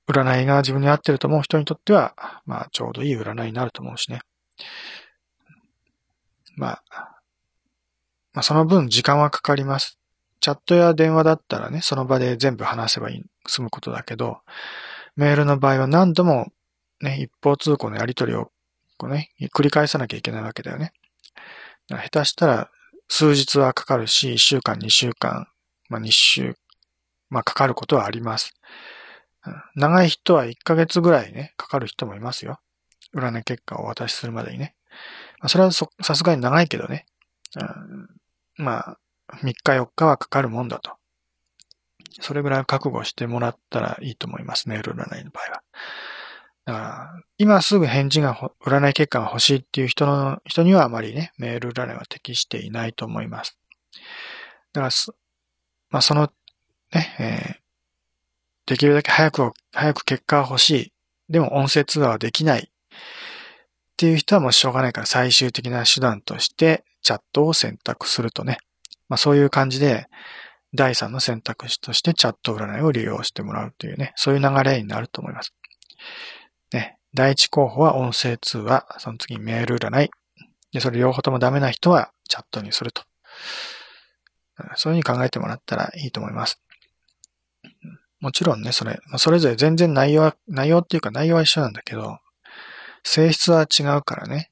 [0.08, 2.14] 占いが自分に合ってると思う人にとっては、
[2.46, 4.20] まあちょうどいい占いになると思うしね。
[6.56, 6.82] まあ、
[8.32, 9.98] まあ、その分時間はかかります。
[10.40, 14.38] チャットや電話だったらね、その場で全部話せばいい、済むことだけど、
[15.16, 16.52] メールの場合は何度も
[17.00, 18.50] ね、一方通行のやり取りを
[18.96, 20.92] こうね、繰り返さなきゃいけないわけだよね。
[21.88, 22.70] 下手したら
[23.08, 25.46] 数日はかかるし、一週間、二週間、
[25.88, 26.56] まあ二週、
[27.30, 28.54] まあかかることはあります。
[29.74, 32.58] 長い人は一ヶ月ぐらいね、かかる人もいますよ。
[33.14, 34.74] 占い結果をお渡しするまでにね。
[35.38, 37.06] まあ、それはさすがに長いけどね。
[38.56, 38.98] まあ、
[39.36, 40.92] 3日4日はかかるもんだと。
[42.20, 44.68] それぐらい覚悟してもらったらいいと思います。
[44.68, 45.62] メール占いの場合は。
[46.66, 53.56] だから、今すぐ返事が、占い結果が欲しいっていう人の、人にはあまりね、メール占いは適していないと思います。
[54.72, 55.14] だから、
[55.90, 56.28] まあその、
[56.92, 60.92] ね、えー、できるだけ早く、早く結果が欲しい。
[61.28, 62.60] でも音声通話はできない。
[62.60, 62.68] っ
[63.96, 68.58] ていう人はもうしょうがないから最終的な手段として、チャットを選択するとね。
[69.08, 70.08] まあそういう感じで、
[70.74, 75.54] 第3の選択肢としてチャット占いを利用してもらうというね、そういう流れになると思います。
[77.16, 80.10] 第一候補は音声通話、その次メール占い。
[80.70, 83.02] で、それ両方ともダメな人はチャットにすると。
[84.76, 86.60] そういうふうに考えてもらったらいいと思います。
[88.20, 92.18] もちろんね、それ、それぞれ全然内容は、内容っていうか内容は一緒なんだけど、
[93.02, 94.50] 性質は違うからね。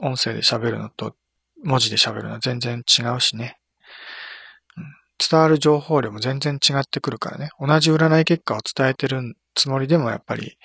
[0.00, 1.16] 音声で喋るのと
[1.64, 3.58] 文字で喋るのは全然違うしね。
[5.18, 7.50] 伝わる情報量も全然違ってくるからね。
[7.58, 10.58] 同じ占い結果を伝えてるつもりでもやっぱり、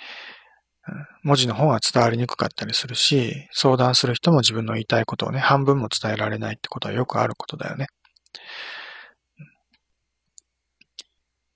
[1.24, 7.88] 文字の方が伝わりにくかったりするし、相談する人も自分の言いたいことをね、半分も伝えられないってことはよくあることだよね。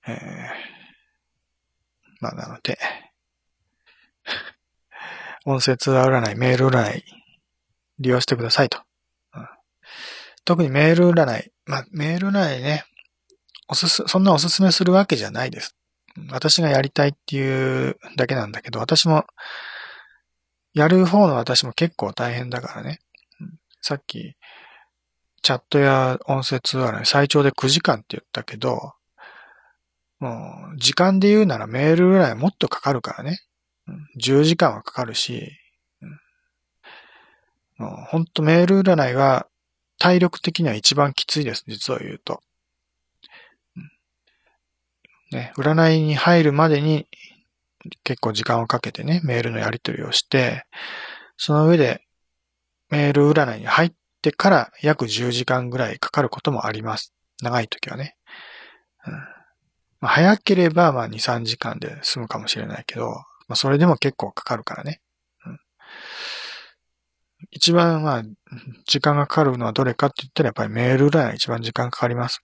[0.08, 0.16] えー、
[2.20, 2.78] まあなので、
[5.44, 7.04] 音声通話占い、メール占い、
[7.98, 8.80] 利用してくださいと。
[9.34, 9.48] うん、
[10.44, 11.52] 特にメール占い。
[11.64, 12.84] まあ、メール占いね、
[13.66, 15.74] おすす、そんなおすすめするわけじゃないです。
[16.30, 19.26] 私がやりたいっていうだけなんだけど、私も、
[20.74, 23.00] やる方の私も結構大変だからね。
[23.80, 24.36] さっき、
[25.42, 28.94] チャットや音声通話の最長で9時間って言ったけど、
[30.18, 33.40] もう、時間で言うならメールぐらいもっとかかるからね。
[34.18, 35.52] 10時間はかかるし、
[37.78, 39.46] もうほんとメール占いは
[39.98, 42.42] 体力的には一番きついです、実を言うと。
[45.32, 47.06] ね、占いに入るまでに
[48.04, 50.64] 結構時間をかけてね、メールのやり取りをして、
[51.36, 52.02] その上で
[52.90, 57.12] メール占いに入ってから約10時間ぐらいかかることもあります。
[57.42, 58.16] 長い時はね。
[59.06, 59.36] うん
[60.00, 63.08] まあ、早ければまあ2、3時間で済むかもしれないけど、
[63.48, 65.00] まあ、それでも結構かかるからね。
[65.46, 65.58] うん、
[67.50, 68.22] 一番まあ、
[68.86, 72.42] 時間がかかるのはどれかって言ったらやっぱりメール占い一番時間かかります。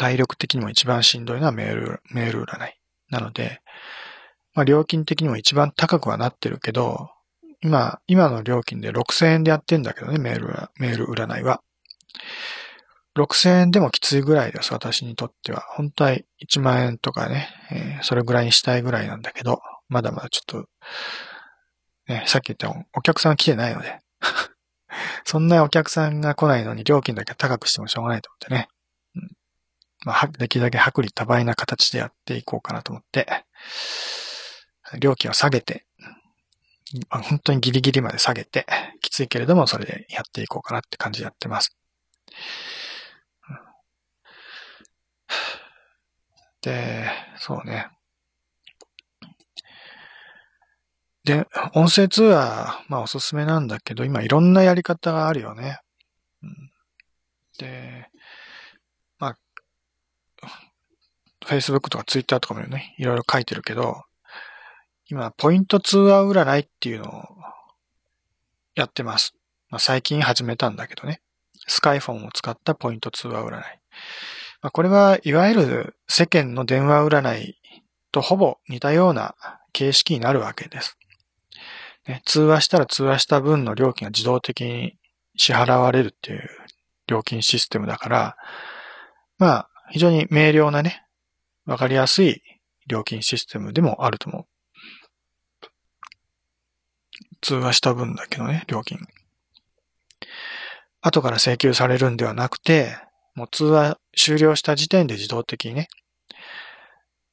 [0.00, 2.74] 体力的にも一番しんどいのはメール、メール占い。
[3.10, 3.60] なので、
[4.54, 7.10] まあ料金的にも一番高くはなってるけど、
[7.62, 11.60] 今、今の料金で6000円でやってんだけどね、メール、メール占いは。
[13.14, 15.60] 6000円でもきついぐらいです、私にとっては。
[15.68, 19.60] 本当は1万円とかね、えー、それぐらいにしたいぐらいなんだけど、
[19.90, 20.68] まだまだちょっと、
[22.08, 23.98] ね、さっき言ったお客さん来てないので
[25.24, 28.68] そんなお客さんが来ないのに料金だけ高くしてもしょうがないと思ってね。
[30.04, 33.44] まあ、できるだけ薄利多売な形でやっていこうかなと思って、
[34.98, 35.84] 料金を下げて、
[37.08, 38.66] 本当にギリギリまで下げて、
[39.00, 41.76] きついけれどもそれでやっていこうかなって感じでやってます。
[46.62, 47.88] で、そうね。
[51.24, 55.80] で、音声通話、まあおすすめなんだけど、今いろんなやり方があるよね。
[57.58, 58.08] で、
[59.18, 59.38] まあ、
[61.46, 64.02] Facebook とか Twitter とかもね、いろいろ書いてるけど、
[65.06, 67.24] 今、ポイント通話占いっていうのを
[68.74, 69.34] やってます。
[69.68, 71.20] まあ、最近始めたんだけどね。
[71.66, 73.62] スカイフォンを使ったポイント通話占い。
[74.62, 77.56] まあ、これはいわゆる世間の電話占い
[78.12, 79.34] とほぼ似たような
[79.72, 80.96] 形式になるわけです。
[82.06, 84.98] ね、通話したら通話した分の料金が自動的に
[85.36, 86.48] 支払われるっていう
[87.06, 88.36] 料金システムだから、
[89.38, 91.04] まあ、非常に明瞭なね、
[91.70, 92.42] わかりやすい
[92.88, 94.44] 料金システムでもあると思う。
[97.40, 98.98] 通話した分だけのね、料金。
[101.00, 102.98] 後から請求されるんではなくて、
[103.36, 105.86] もう通話終了した時点で自動的にね、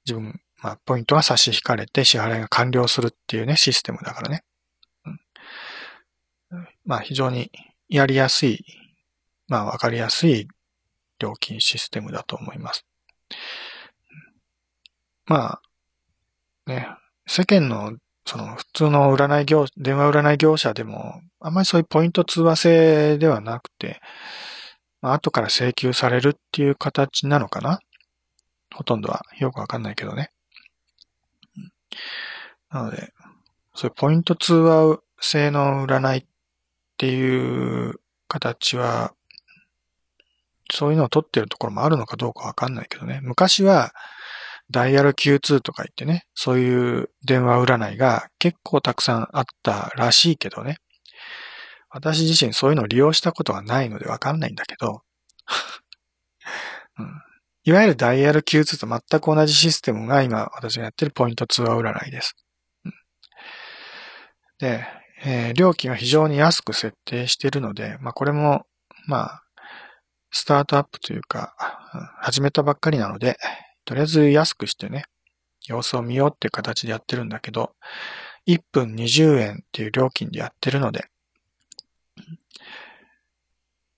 [0.06, 4.44] 自分、まあ、ポイントが差し引かれて支払いが完了するっていうね、システムだからね。
[5.04, 7.52] うん、まあ、非常に
[7.90, 8.64] やりやすい、
[9.48, 10.48] まあ、わかりやすい
[11.18, 12.86] 料金システムだと思います。
[15.28, 15.62] まあ、
[16.66, 16.88] ね、
[17.28, 17.94] 世間の
[18.26, 24.02] その普通の占い業、電話占い業者でも、あんまりそういうポイント通話制ではなくて、
[25.02, 27.80] まあ、後から請求されるっていう形なのかな？
[28.76, 30.32] ほとんどはよくわかんないけどね。
[32.70, 33.14] なので、
[33.76, 36.26] そういうポイント通話制の占いっ
[36.98, 37.96] ていう
[38.28, 39.14] 形は、
[40.70, 43.22] そういうのを取ってるところもあるのかどうかわかんないけどね。
[43.24, 43.94] 昔は、
[44.70, 50.78] ダイヤル Q2 とか言ってね、そういう電話占いが結構たくさんあったらしいけどね。
[51.90, 55.04] 私自身そういうのを利用したことがないのでわかんないんだけど、
[57.00, 57.22] うん、
[57.64, 62.36] いわゆるダイヤル Q2 と全く同じシステムが今私がやってるポイント通話占いです。
[62.84, 62.94] うん、
[64.60, 64.86] で、
[65.24, 68.68] えー、料金は非常に安く設定しているので、まあこれも、
[69.08, 69.44] まあ、
[70.32, 71.56] スタートアップというか、
[72.20, 73.38] 始めたばっかりなので、
[73.88, 75.06] とりあえず安くしてね、
[75.66, 77.72] 様子を見ようっていう形でやってるんだけど、
[78.46, 81.06] 1分20円っていう料金でやってるので、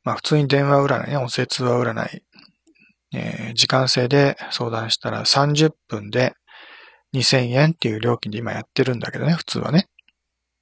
[0.04, 2.23] まあ普通に電話占いね、音声通話占い、
[3.13, 6.36] えー、時間制で相談したら30分で
[7.15, 9.89] 2000円っていう料金で今やってるんだけどね、普通はね。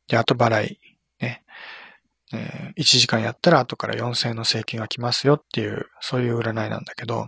[0.07, 0.79] で、後払い、
[1.19, 1.43] ね、
[2.31, 7.27] えー、1時間やったら後から4000円の請求が来ますよっていう、そういう占いなんだけど、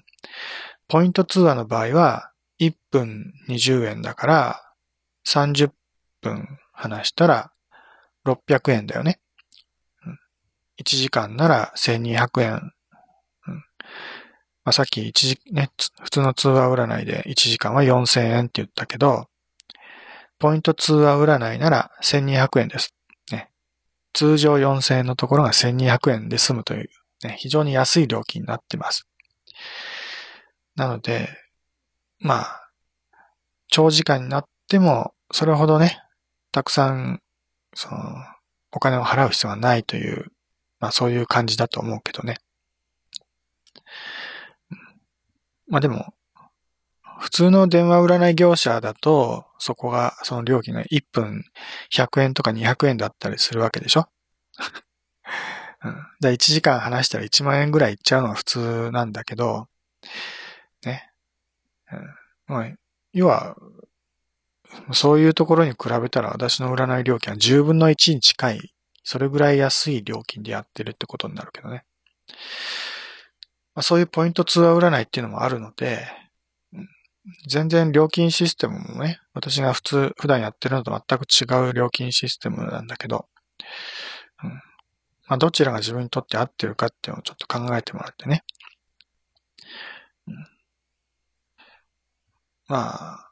[0.90, 4.74] ポイント通話の場合は、1分20円だから、
[5.28, 5.72] 30
[6.22, 7.52] 分話したら
[8.26, 9.20] 600円だよね。
[10.82, 12.74] 1時間なら1200円。
[14.66, 15.70] まあ、さっき1時、ね、
[16.02, 19.28] 普通の通話占いで1時間は4000円って言ったけど、
[20.40, 22.96] ポイント通話占いなら1200円です。
[23.32, 23.52] ね、
[24.14, 26.90] 通常4000円のところが1200円で済むという、
[27.24, 29.08] ね、非常に安い料金になってます。
[30.80, 31.28] なので、
[32.22, 32.70] まあ、
[33.68, 36.00] 長時間になっても、それほどね、
[36.54, 37.22] たくさん、
[37.74, 38.00] その、
[38.72, 40.28] お金を払う必要はないという、
[40.80, 42.38] まあそういう感じだと思うけどね。
[45.68, 46.14] まあでも、
[47.20, 51.44] 普通の電話占い業者だと、そこが、その料金が1分
[51.90, 54.08] 100円とか200円だったりするわけでしょ？
[55.84, 55.96] うん。
[56.22, 59.68] だ1時間話したら1万円ぐらいいっちゃうのが普通なんだけど、
[62.48, 62.74] まあ、
[63.14, 63.56] 要は、
[64.92, 68.74] そういうところに比べたら私の占い料金は10分の1に近い、
[69.04, 71.86] それぐらい安い料金でやってるってことになるけどね。
[73.74, 76.06] まあ、そういうポイントツアー占いっていうのもあるので、
[77.48, 83.28] 全然料金システムもね、私が普通、普段やってるのと全く違う料金システムなんだけど、
[84.44, 84.62] うん、ま
[85.36, 88.44] あ、どちらが自分にとって合ってるかっていうのをちょっと考えてもらってね。
[90.28, 90.48] うん、
[92.70, 93.32] まあ、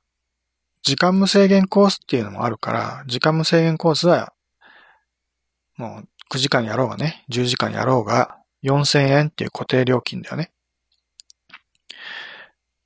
[0.82, 4.34] 時間無制限コースっていうのもあるから、時間無制限コースは、
[5.78, 10.52] もう9時間やろうがね、10時間やろうが、4000円っていう固定料金だよね。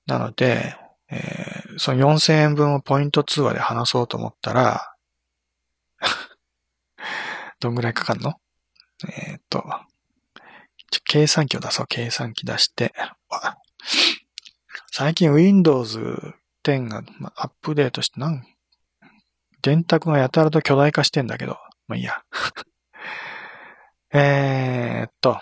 [0.05, 0.75] なので、
[1.09, 4.95] えー、その4000円分をポイント通話で話そうと思ったら
[7.59, 8.33] どんぐらいかかるの？
[9.07, 9.63] えー、っと、
[11.05, 11.87] 計算機を出そう。
[11.87, 12.93] 計算機出して。
[14.91, 15.99] 最近 Windows
[16.63, 17.03] 10が
[17.35, 18.43] アップデートしてなん、
[19.61, 21.57] 電卓がやたらと巨大化してんだけど、
[21.87, 22.23] まあいいや。
[24.13, 25.39] えっと、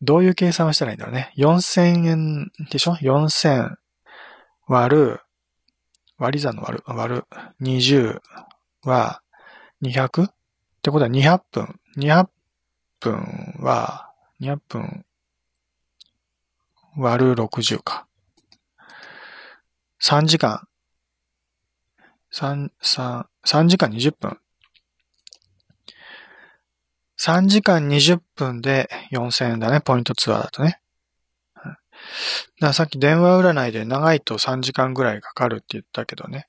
[0.00, 1.32] どういう計算をしたらいいんだろうね。
[1.36, 3.76] 4000円でしょ ?4000
[4.66, 5.20] 割る、
[6.18, 7.24] 割り算の割る、割る
[7.60, 8.20] 20
[8.82, 9.22] は
[9.82, 10.34] 200っ
[10.82, 11.80] てことは200分。
[11.96, 12.28] 200
[13.00, 15.04] 分は、200分
[16.96, 18.07] 割る60か。
[20.02, 20.66] 3時間。
[22.32, 24.38] 3、3、3時間20分。
[27.18, 30.80] 3時間20分で4000円だね、ポイントツアーだとね。
[31.62, 31.76] だか
[32.60, 36.48] らさっき電話占いで長いと3時間ぐらいかかるって言ったけどね。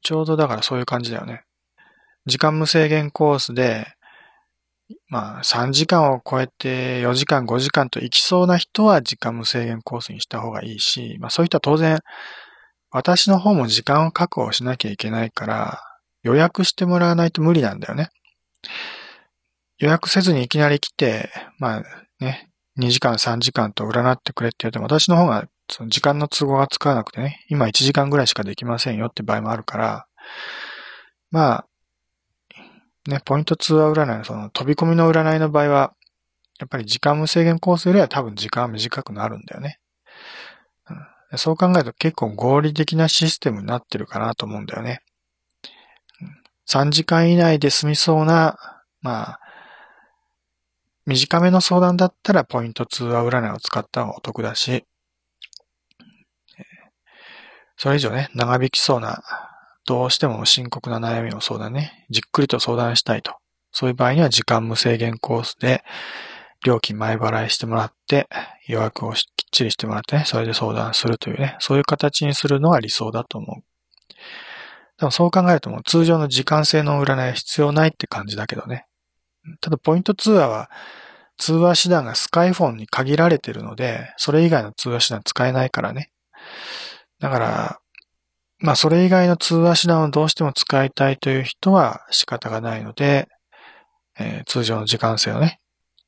[0.00, 1.44] ちょうどだからそういう感じだよね。
[2.26, 3.86] 時間無制限コースで、
[5.08, 11.98] まあ3時間を超えて4時間5時間と行きそうな人は時間無制限コースにした方がいいし、まあそういう人は当然
[12.90, 15.80] 私の方も時間を確保しなきゃいけないから
[16.22, 18.10] 予約してもらわないと無理なんだよね。
[19.78, 21.82] 予約せずにいきなり来て、まあ
[22.20, 30.06] ね、2時間3時間と占ってくれって言うと私の方がその時間の都合がつかなくてね、今1時間ぐらいしかできませんよって場合もあるから、
[31.30, 31.66] まあ、
[33.08, 35.94] ね、ポイントツアー占いのその飛び込みの占いの場合は、
[36.58, 39.80] やっぱり時間無制限コースよりは多分時間は短くなるんだよね。
[41.30, 45.00] うん、そう考えると結構合理的なシステムになってるかなと思うんだよね。
[46.68, 48.56] 3時間以内で済みそうな、
[49.00, 49.40] まあ、
[51.06, 54.84] 短めの相談だったらポイントツアー占いを使った方がお得だし、
[57.76, 59.22] それ以上ね、長引きそうな
[59.86, 63.34] どうしても深刻な悩みを相談ね、じっくりと相談したいと。
[63.72, 65.82] そういう場合には時間無制限コースで
[66.64, 68.28] 料金前払いしてもらって、
[68.66, 73.62] 予約をきっちりしてもらってね、それで相談するというね、そういう形にするのが理想だと思う。
[74.98, 78.86] でもそう考えるともう通常の時間制の占いは必要ないって感じだけどね。
[79.60, 80.70] ただポイント通話は
[81.36, 86.12] 通話手段がスカイフォンに限られてるので、それ以外の通話手段使えないからね。
[87.18, 87.80] だから、
[88.62, 93.28] まあ、それ以外の通話手段をどうしても使いたいという人は仕方がないので、
[94.20, 95.58] えー、通常の時間制をね、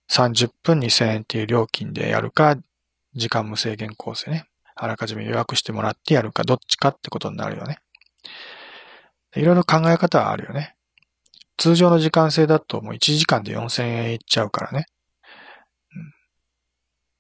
[0.09, 2.57] 30分2000円っていう料金でやるか、
[3.17, 4.47] 時間無制限コースでね、
[4.77, 7.79] あらかじめ予約してもらってやるか、どっちかってことになるよね。
[9.35, 10.77] いろいろ考え方はあるよね。
[11.57, 14.87] 通常の時間制だともう1時間で4000円いっちゃうからね。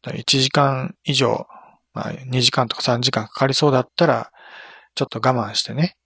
[0.04, 1.48] 1時間以上、
[1.92, 4.30] まあ、2時間とか3時間かかりそうだったら、
[4.94, 5.96] ちょっと我慢してね、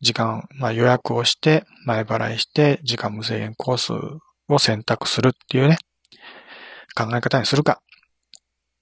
[0.00, 3.92] 時間、まあ予約をして、前払いして、時間無制限コース
[4.48, 5.78] を選択するっていうね、
[6.94, 7.80] 考え方にするか。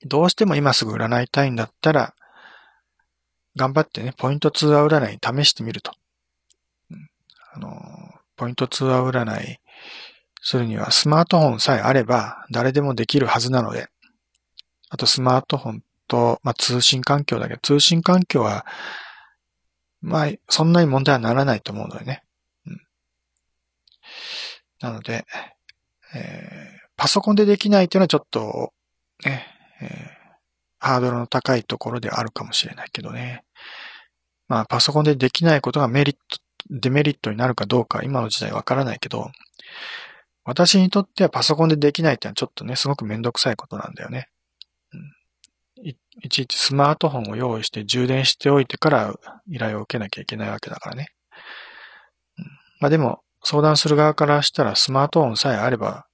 [0.06, 2.14] どうしても今すぐ占いたいんだったら、
[3.56, 5.92] 頑張ってね、ポイントツアー占い試してみると。
[7.52, 7.70] あの、
[8.36, 9.58] ポイントツアー占い
[10.40, 13.88] するにはスマートフォンさえあれば誰でもできるはずなので、
[14.90, 18.64] あとスマートフォンと、まあ、通信環境だけど、通信環境は
[20.00, 22.22] まあ、そんなに問題はならないと思うのでね。
[22.66, 22.80] うん、
[24.80, 25.26] なので、
[26.14, 28.72] えー、パソコンでできないっていうのはちょっと、
[29.24, 29.46] ね、
[29.80, 29.88] えー、
[30.78, 33.44] ハードルの高いところであるかもしれないけどね。
[34.48, 36.38] まあ、パソコンでできないことがメリット、
[36.70, 39.30] デメリットになるかどうか、今の時代わからないけど、
[40.44, 44.28] 私にとってはパソコンでできないってのはちょっとね、すごくめんどくさいことなんだよね。
[45.84, 49.14] いちいちスマートフォンを用意して充電しておいてから
[49.48, 51.08] 依頼を受けなきゃいけないわけだからね。
[52.80, 56.06] まあでも、相談する側からしたらスマートフォンさえあれば、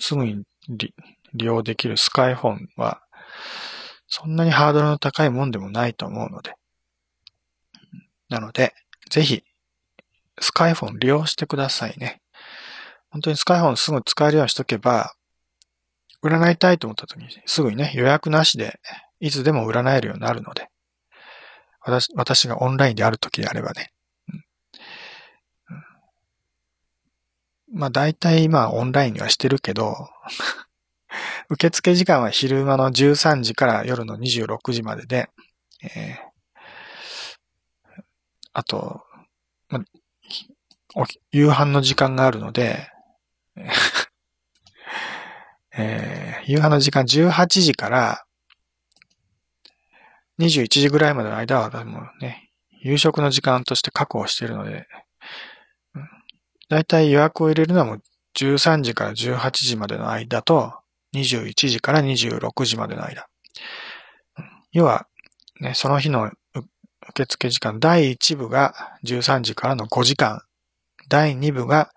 [0.00, 0.94] すぐに利
[1.46, 3.00] 用できるスカイフォンは、
[4.08, 6.54] そんなにハードルの高いもんでもないと思うので。
[8.28, 8.74] なので、
[9.10, 9.42] ぜひ、
[10.40, 12.20] スカイフォン利用してくださいね。
[13.10, 15.14] 本当にスカイフォンすぐ使えるようにしとけば、
[16.22, 18.80] 占いたいと思った時にすぐにね、予約なしで
[19.20, 20.68] いつでも占えるようになるので、
[21.80, 23.92] 私私がオンラインである時であればね。
[24.28, 25.74] う
[27.74, 30.08] ん、まあ大体今オンラインにはしてるけど、
[31.48, 35.30] 受付時間は昼間の13時から夜の26時までで、
[35.82, 38.02] えー、
[38.52, 39.02] あと、
[39.68, 39.80] ま
[41.30, 42.90] 夕飯の時間があるので、
[45.78, 48.24] えー、夕飯の時間18時から
[50.38, 52.50] 21時ぐらいまでの間は、もうね、
[52.82, 54.86] 夕食の時間として確保しているので、
[56.68, 58.02] だいたい予約を入れるのはもう
[58.36, 60.74] 13時から18時までの間と、
[61.14, 63.28] 21時から26時までの間。
[64.72, 65.06] 要は、
[65.60, 66.30] ね、その日の
[67.10, 68.74] 受付時間、第1部が
[69.04, 70.42] 13時からの5時間、
[71.08, 71.92] 第2部が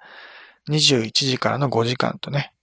[0.69, 2.53] 21時からの5時間とね、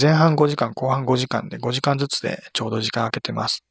[0.00, 3.64] 前半5時間、後半5時間で5時間ずつでちょうど時間空けてます。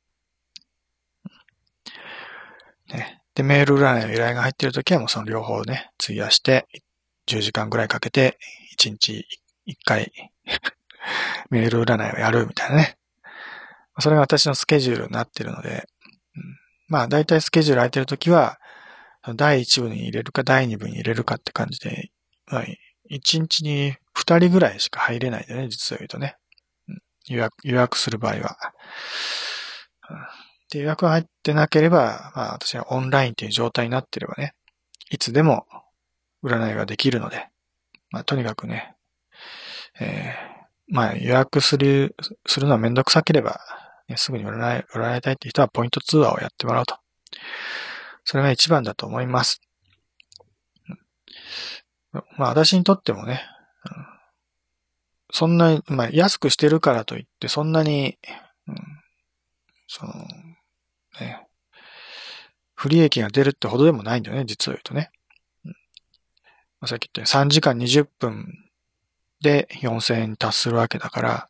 [2.90, 6.68] ね、で、メール占いの依頼が入っているときはもうその両方ね、費やして
[7.28, 8.38] 10時間ぐらいかけて
[8.80, 9.26] 1日
[9.68, 10.12] 1回
[11.50, 12.98] メール占いをやるみたいなね。
[14.00, 15.88] それが私のスケジュールになっているので、
[16.36, 16.58] うん、
[16.88, 18.60] まあ大体スケジュール空いてるときは、
[19.36, 22.12] 第1部に入れるか第2部に入れるかって感じで、
[22.48, 22.64] まあ、
[23.10, 26.38] 1日に2人ぐらいしか入れないでね、実を言うとね。
[27.28, 28.58] 予約、予約する場合は。
[30.72, 34.54] で、予約が入ってなければ、まあ私はオンラインという状態になってればね、
[35.10, 35.66] いつでも
[36.44, 37.48] 占いができるので、
[38.12, 38.96] まあとにかくね、
[40.00, 43.60] えー、まあ予約する、するのはめんどくさければ、
[44.08, 46.98] ね、すぐに占い、占いたいって人はポイント通話をやってもらうと。
[48.26, 49.62] それが一番だと思います。
[52.38, 53.42] まあ私にとってもね、
[55.32, 58.18] そんな、まあ安くしてるからといってそんなに、
[58.68, 58.76] うん、
[59.88, 60.14] その、
[61.20, 61.48] ね、
[62.76, 65.12] 不利益が出るってほどでもないんだよね、実を言うとね。
[65.66, 65.70] う
[66.86, 68.48] ん、さっき言ったように3時間20分
[69.42, 71.50] で4000円に達するわけだから、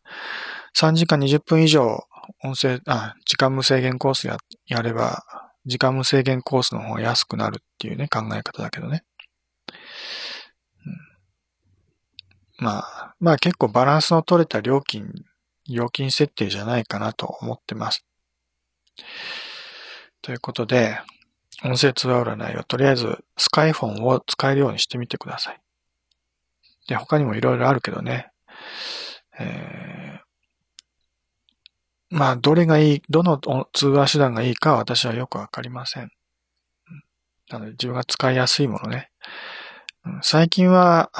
[0.75, 2.05] 3時間20分以上
[2.43, 5.23] 音声、あ、時間無制限コースや、やれば、
[5.65, 9.03] 時間無制限コースの方が安くなるっていうね、考え方だけどね。
[10.85, 10.97] うん、
[12.63, 15.11] まあ、まあ結構バランスの取れた料金、
[15.69, 18.05] 料金設定じゃないかなと思ってます。
[20.21, 20.97] ということで、
[21.65, 25.59] 音声通話占いはとりあえずスカイフォンを使えるようにしてみてください。
[26.87, 28.31] で、他にもいろいろあるけどね。
[29.37, 33.39] えー、まあ、どれがいい、どの
[33.73, 36.09] 通話手段がいいかは私はよくわかりません。
[37.49, 39.09] なので自分が使いやすいものね。
[40.21, 41.11] 最近は、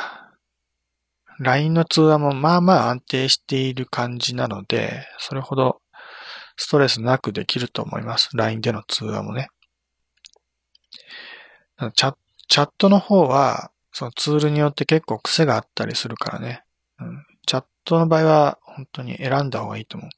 [1.39, 5.81] LINE の通話もまあまあ安定している感じなので、それほど
[6.57, 8.29] ストレスなくできると思います。
[8.33, 9.49] LINE での通話もね。
[11.95, 12.15] チャ
[12.47, 16.63] チャットの方は、そのツールによって結構癖があったりするからね。
[16.99, 20.09] うん、チャットの場合は本当に選んだ方がいいと思う。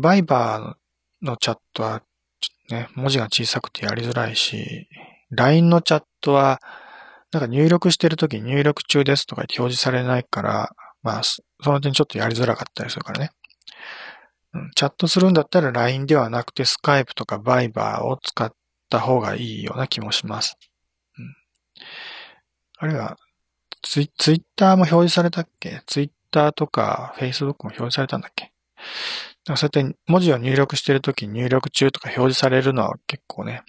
[0.00, 2.02] バイバーのチャットは、
[2.70, 4.88] ね、文字が小さくてやりづらいし、
[5.30, 6.60] LINE のチャットは、
[7.32, 10.70] なんか入力してるとき入力中ですとか表示されないから、
[11.02, 13.30] まあ、その点ちょっとやりづらかったりするからね。
[14.74, 18.52] チャットするんだったら LINE ではなくて Skype とか Viber を使っ
[18.88, 20.58] た方がいいような気もします。
[21.16, 21.36] うん、
[22.78, 23.16] あるいは
[23.82, 25.82] ツイ、ツイッターも表示されたっけ？
[25.86, 28.52] ツイッターとか Facebook も表示されたんだっけ？
[29.46, 33.62] そうやって文字を入力してるとき入力中とか表示されるのは結構ね、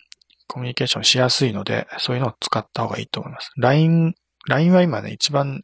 [0.52, 3.54] コミュニケーションしやすいので、そういうのを使った方がいいと思います。
[3.56, 4.16] LINE、
[4.50, 5.64] LINE は今ね、一番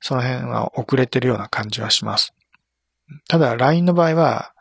[0.00, 2.34] その辺は遅れてるような感じはします。
[3.28, 4.52] ただ LINE の場合は、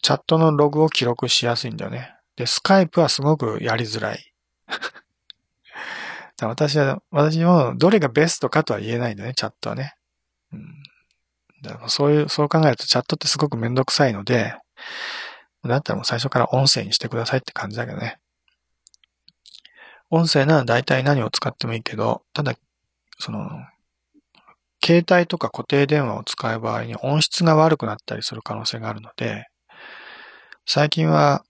[0.00, 2.14] チャットのログを記録しやすいんだよね。
[2.36, 4.32] で、Skype はすごくやりづらい。
[6.40, 9.96] 私は、私もどれがベストかとは言えないんだよね、チャットはね。
[10.50, 10.82] うん、
[11.62, 14.54] だからそういう、そう考えるとチャットってすごくめんどくさいので、
[15.68, 18.18] だったらもう最初から音声にしてくださいって感じだけどね。
[20.10, 22.54] 音声なら大体何を使ってもいいけど、ただ、
[23.18, 23.50] その、
[24.82, 29.48] 携帯とか固定電話を使う場合に音質が悪くなったりする可能性があるので、
[30.64, 31.44] 最近は、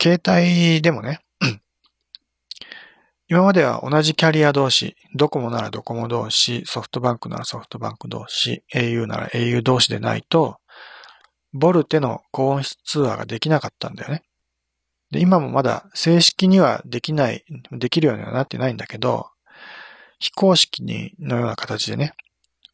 [0.00, 1.20] 携帯でもね、
[3.28, 10.59] 今までは同じキャリア同士、ドコモならドコモ同士、ソフトバンクならソフトバンク同士、au なら au 同士でないと、
[11.52, 14.22] ボルテの高音質通話ができなかったんだよね。
[15.10, 19.26] で、今もまだ正式にはできない、できるようにはなってないんだけど、
[20.18, 22.14] 非公式にのような形でね、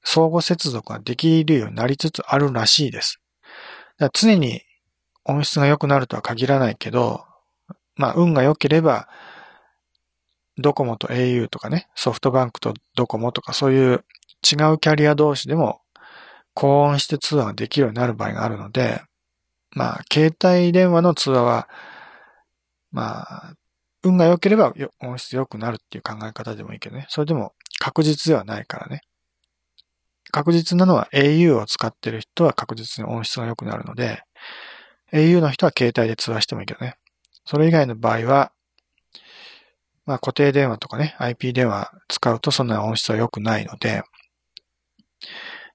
[0.03, 3.21] 相互接続ができるようになりつつあるらしいです。
[3.99, 4.63] だ常に
[5.25, 7.25] 音質が良くなるとは限らないけど、
[7.97, 9.09] まあ、運が良ければ、
[10.59, 14.05] ドコモと au とかね、ソフトバンクとドコモとかそういう
[14.45, 15.81] 違うキャリア同士でも
[16.57, 19.03] 高音質通話ができるようになる場合があるので、
[19.73, 21.69] まあ、携帯電話の通話は、
[22.91, 23.53] まあ、
[24.03, 27.07] 運が良ければ音質良くなるっていう考え方でもいいけどね。
[27.11, 29.03] それでも確実ではないからね。
[30.33, 34.23] 確実なのは au を使ってる人は確実に音質が良くなるので、
[35.13, 36.97] au の人は携帯で通話してもいいけどね。
[37.45, 38.53] それ以外の場合は、
[40.07, 44.03] まあ固定電話とかね、IP 電話使うとそんな音質は良くないので、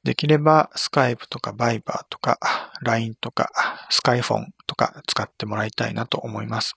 [0.04, 2.40] できればスカイプとかバイバーとか
[2.82, 3.52] LINE とか
[3.90, 6.76] スカイフォンとか使ってもらいたいなと思います。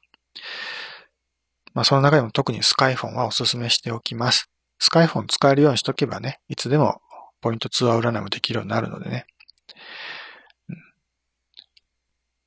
[1.72, 4.51] まあその中でも特にスカイフォンはお勧めしておきます。
[4.79, 7.01] スカイフォン使えるようにしとけばね、いつでも
[7.41, 9.27] ポイント通話占いもできるようになるのでね。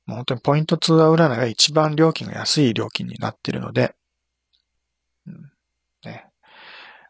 [0.06, 3.94] もう本当にポイント通話占いが一番料金が安い料金になっているので、
[5.26, 5.52] うん
[6.04, 6.26] ね、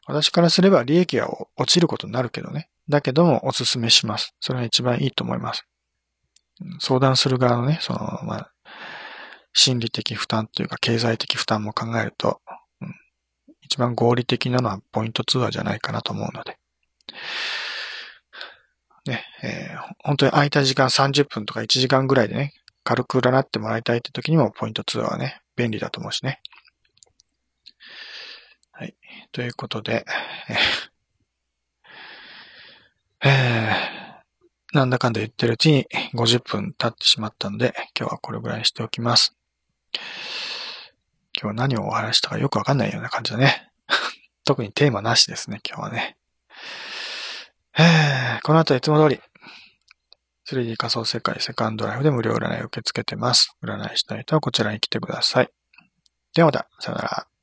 [0.07, 2.69] 私からすれば利益が落ちることになるけどね。
[2.89, 4.35] だけどもお勧めします。
[4.41, 5.65] それが一番いいと思います。
[6.81, 8.53] 相談する側のね、その、まあ、
[9.53, 12.41] 心理的負担というか経済的負担も考えると、
[12.81, 12.95] うん、
[13.63, 16.59] 一番合理的なのはポイント通話じゃないかなと思うので。
[19.07, 22.53] ね、えー、本当に空いた時間30分とか1時間ぐらいでね、
[22.85, 26.41] 軽く占ってもらいたいって時にもポイント通話はね、便利だと思うしね。
[28.73, 28.95] はい。
[29.33, 30.05] ということで、
[30.49, 30.57] えー、
[33.25, 33.99] えー
[34.75, 39.35] なんだかんだ言ってるうちに50分経ってしまったので、今日はこれぐらいにしておきます。
[41.41, 43.71] 今日何をお話したかよくわかんないような感じだね。
[44.45, 46.19] 特にテーマなしですね、今日はね。
[47.79, 49.23] えー、この後いつも通り、
[50.47, 53.57] 3D 仮想世界セカンドライフで無料占いを受け付けてます。
[53.63, 55.51] 占いしたい人はこちらに来てください。
[56.35, 57.38] ではまた、さよなら。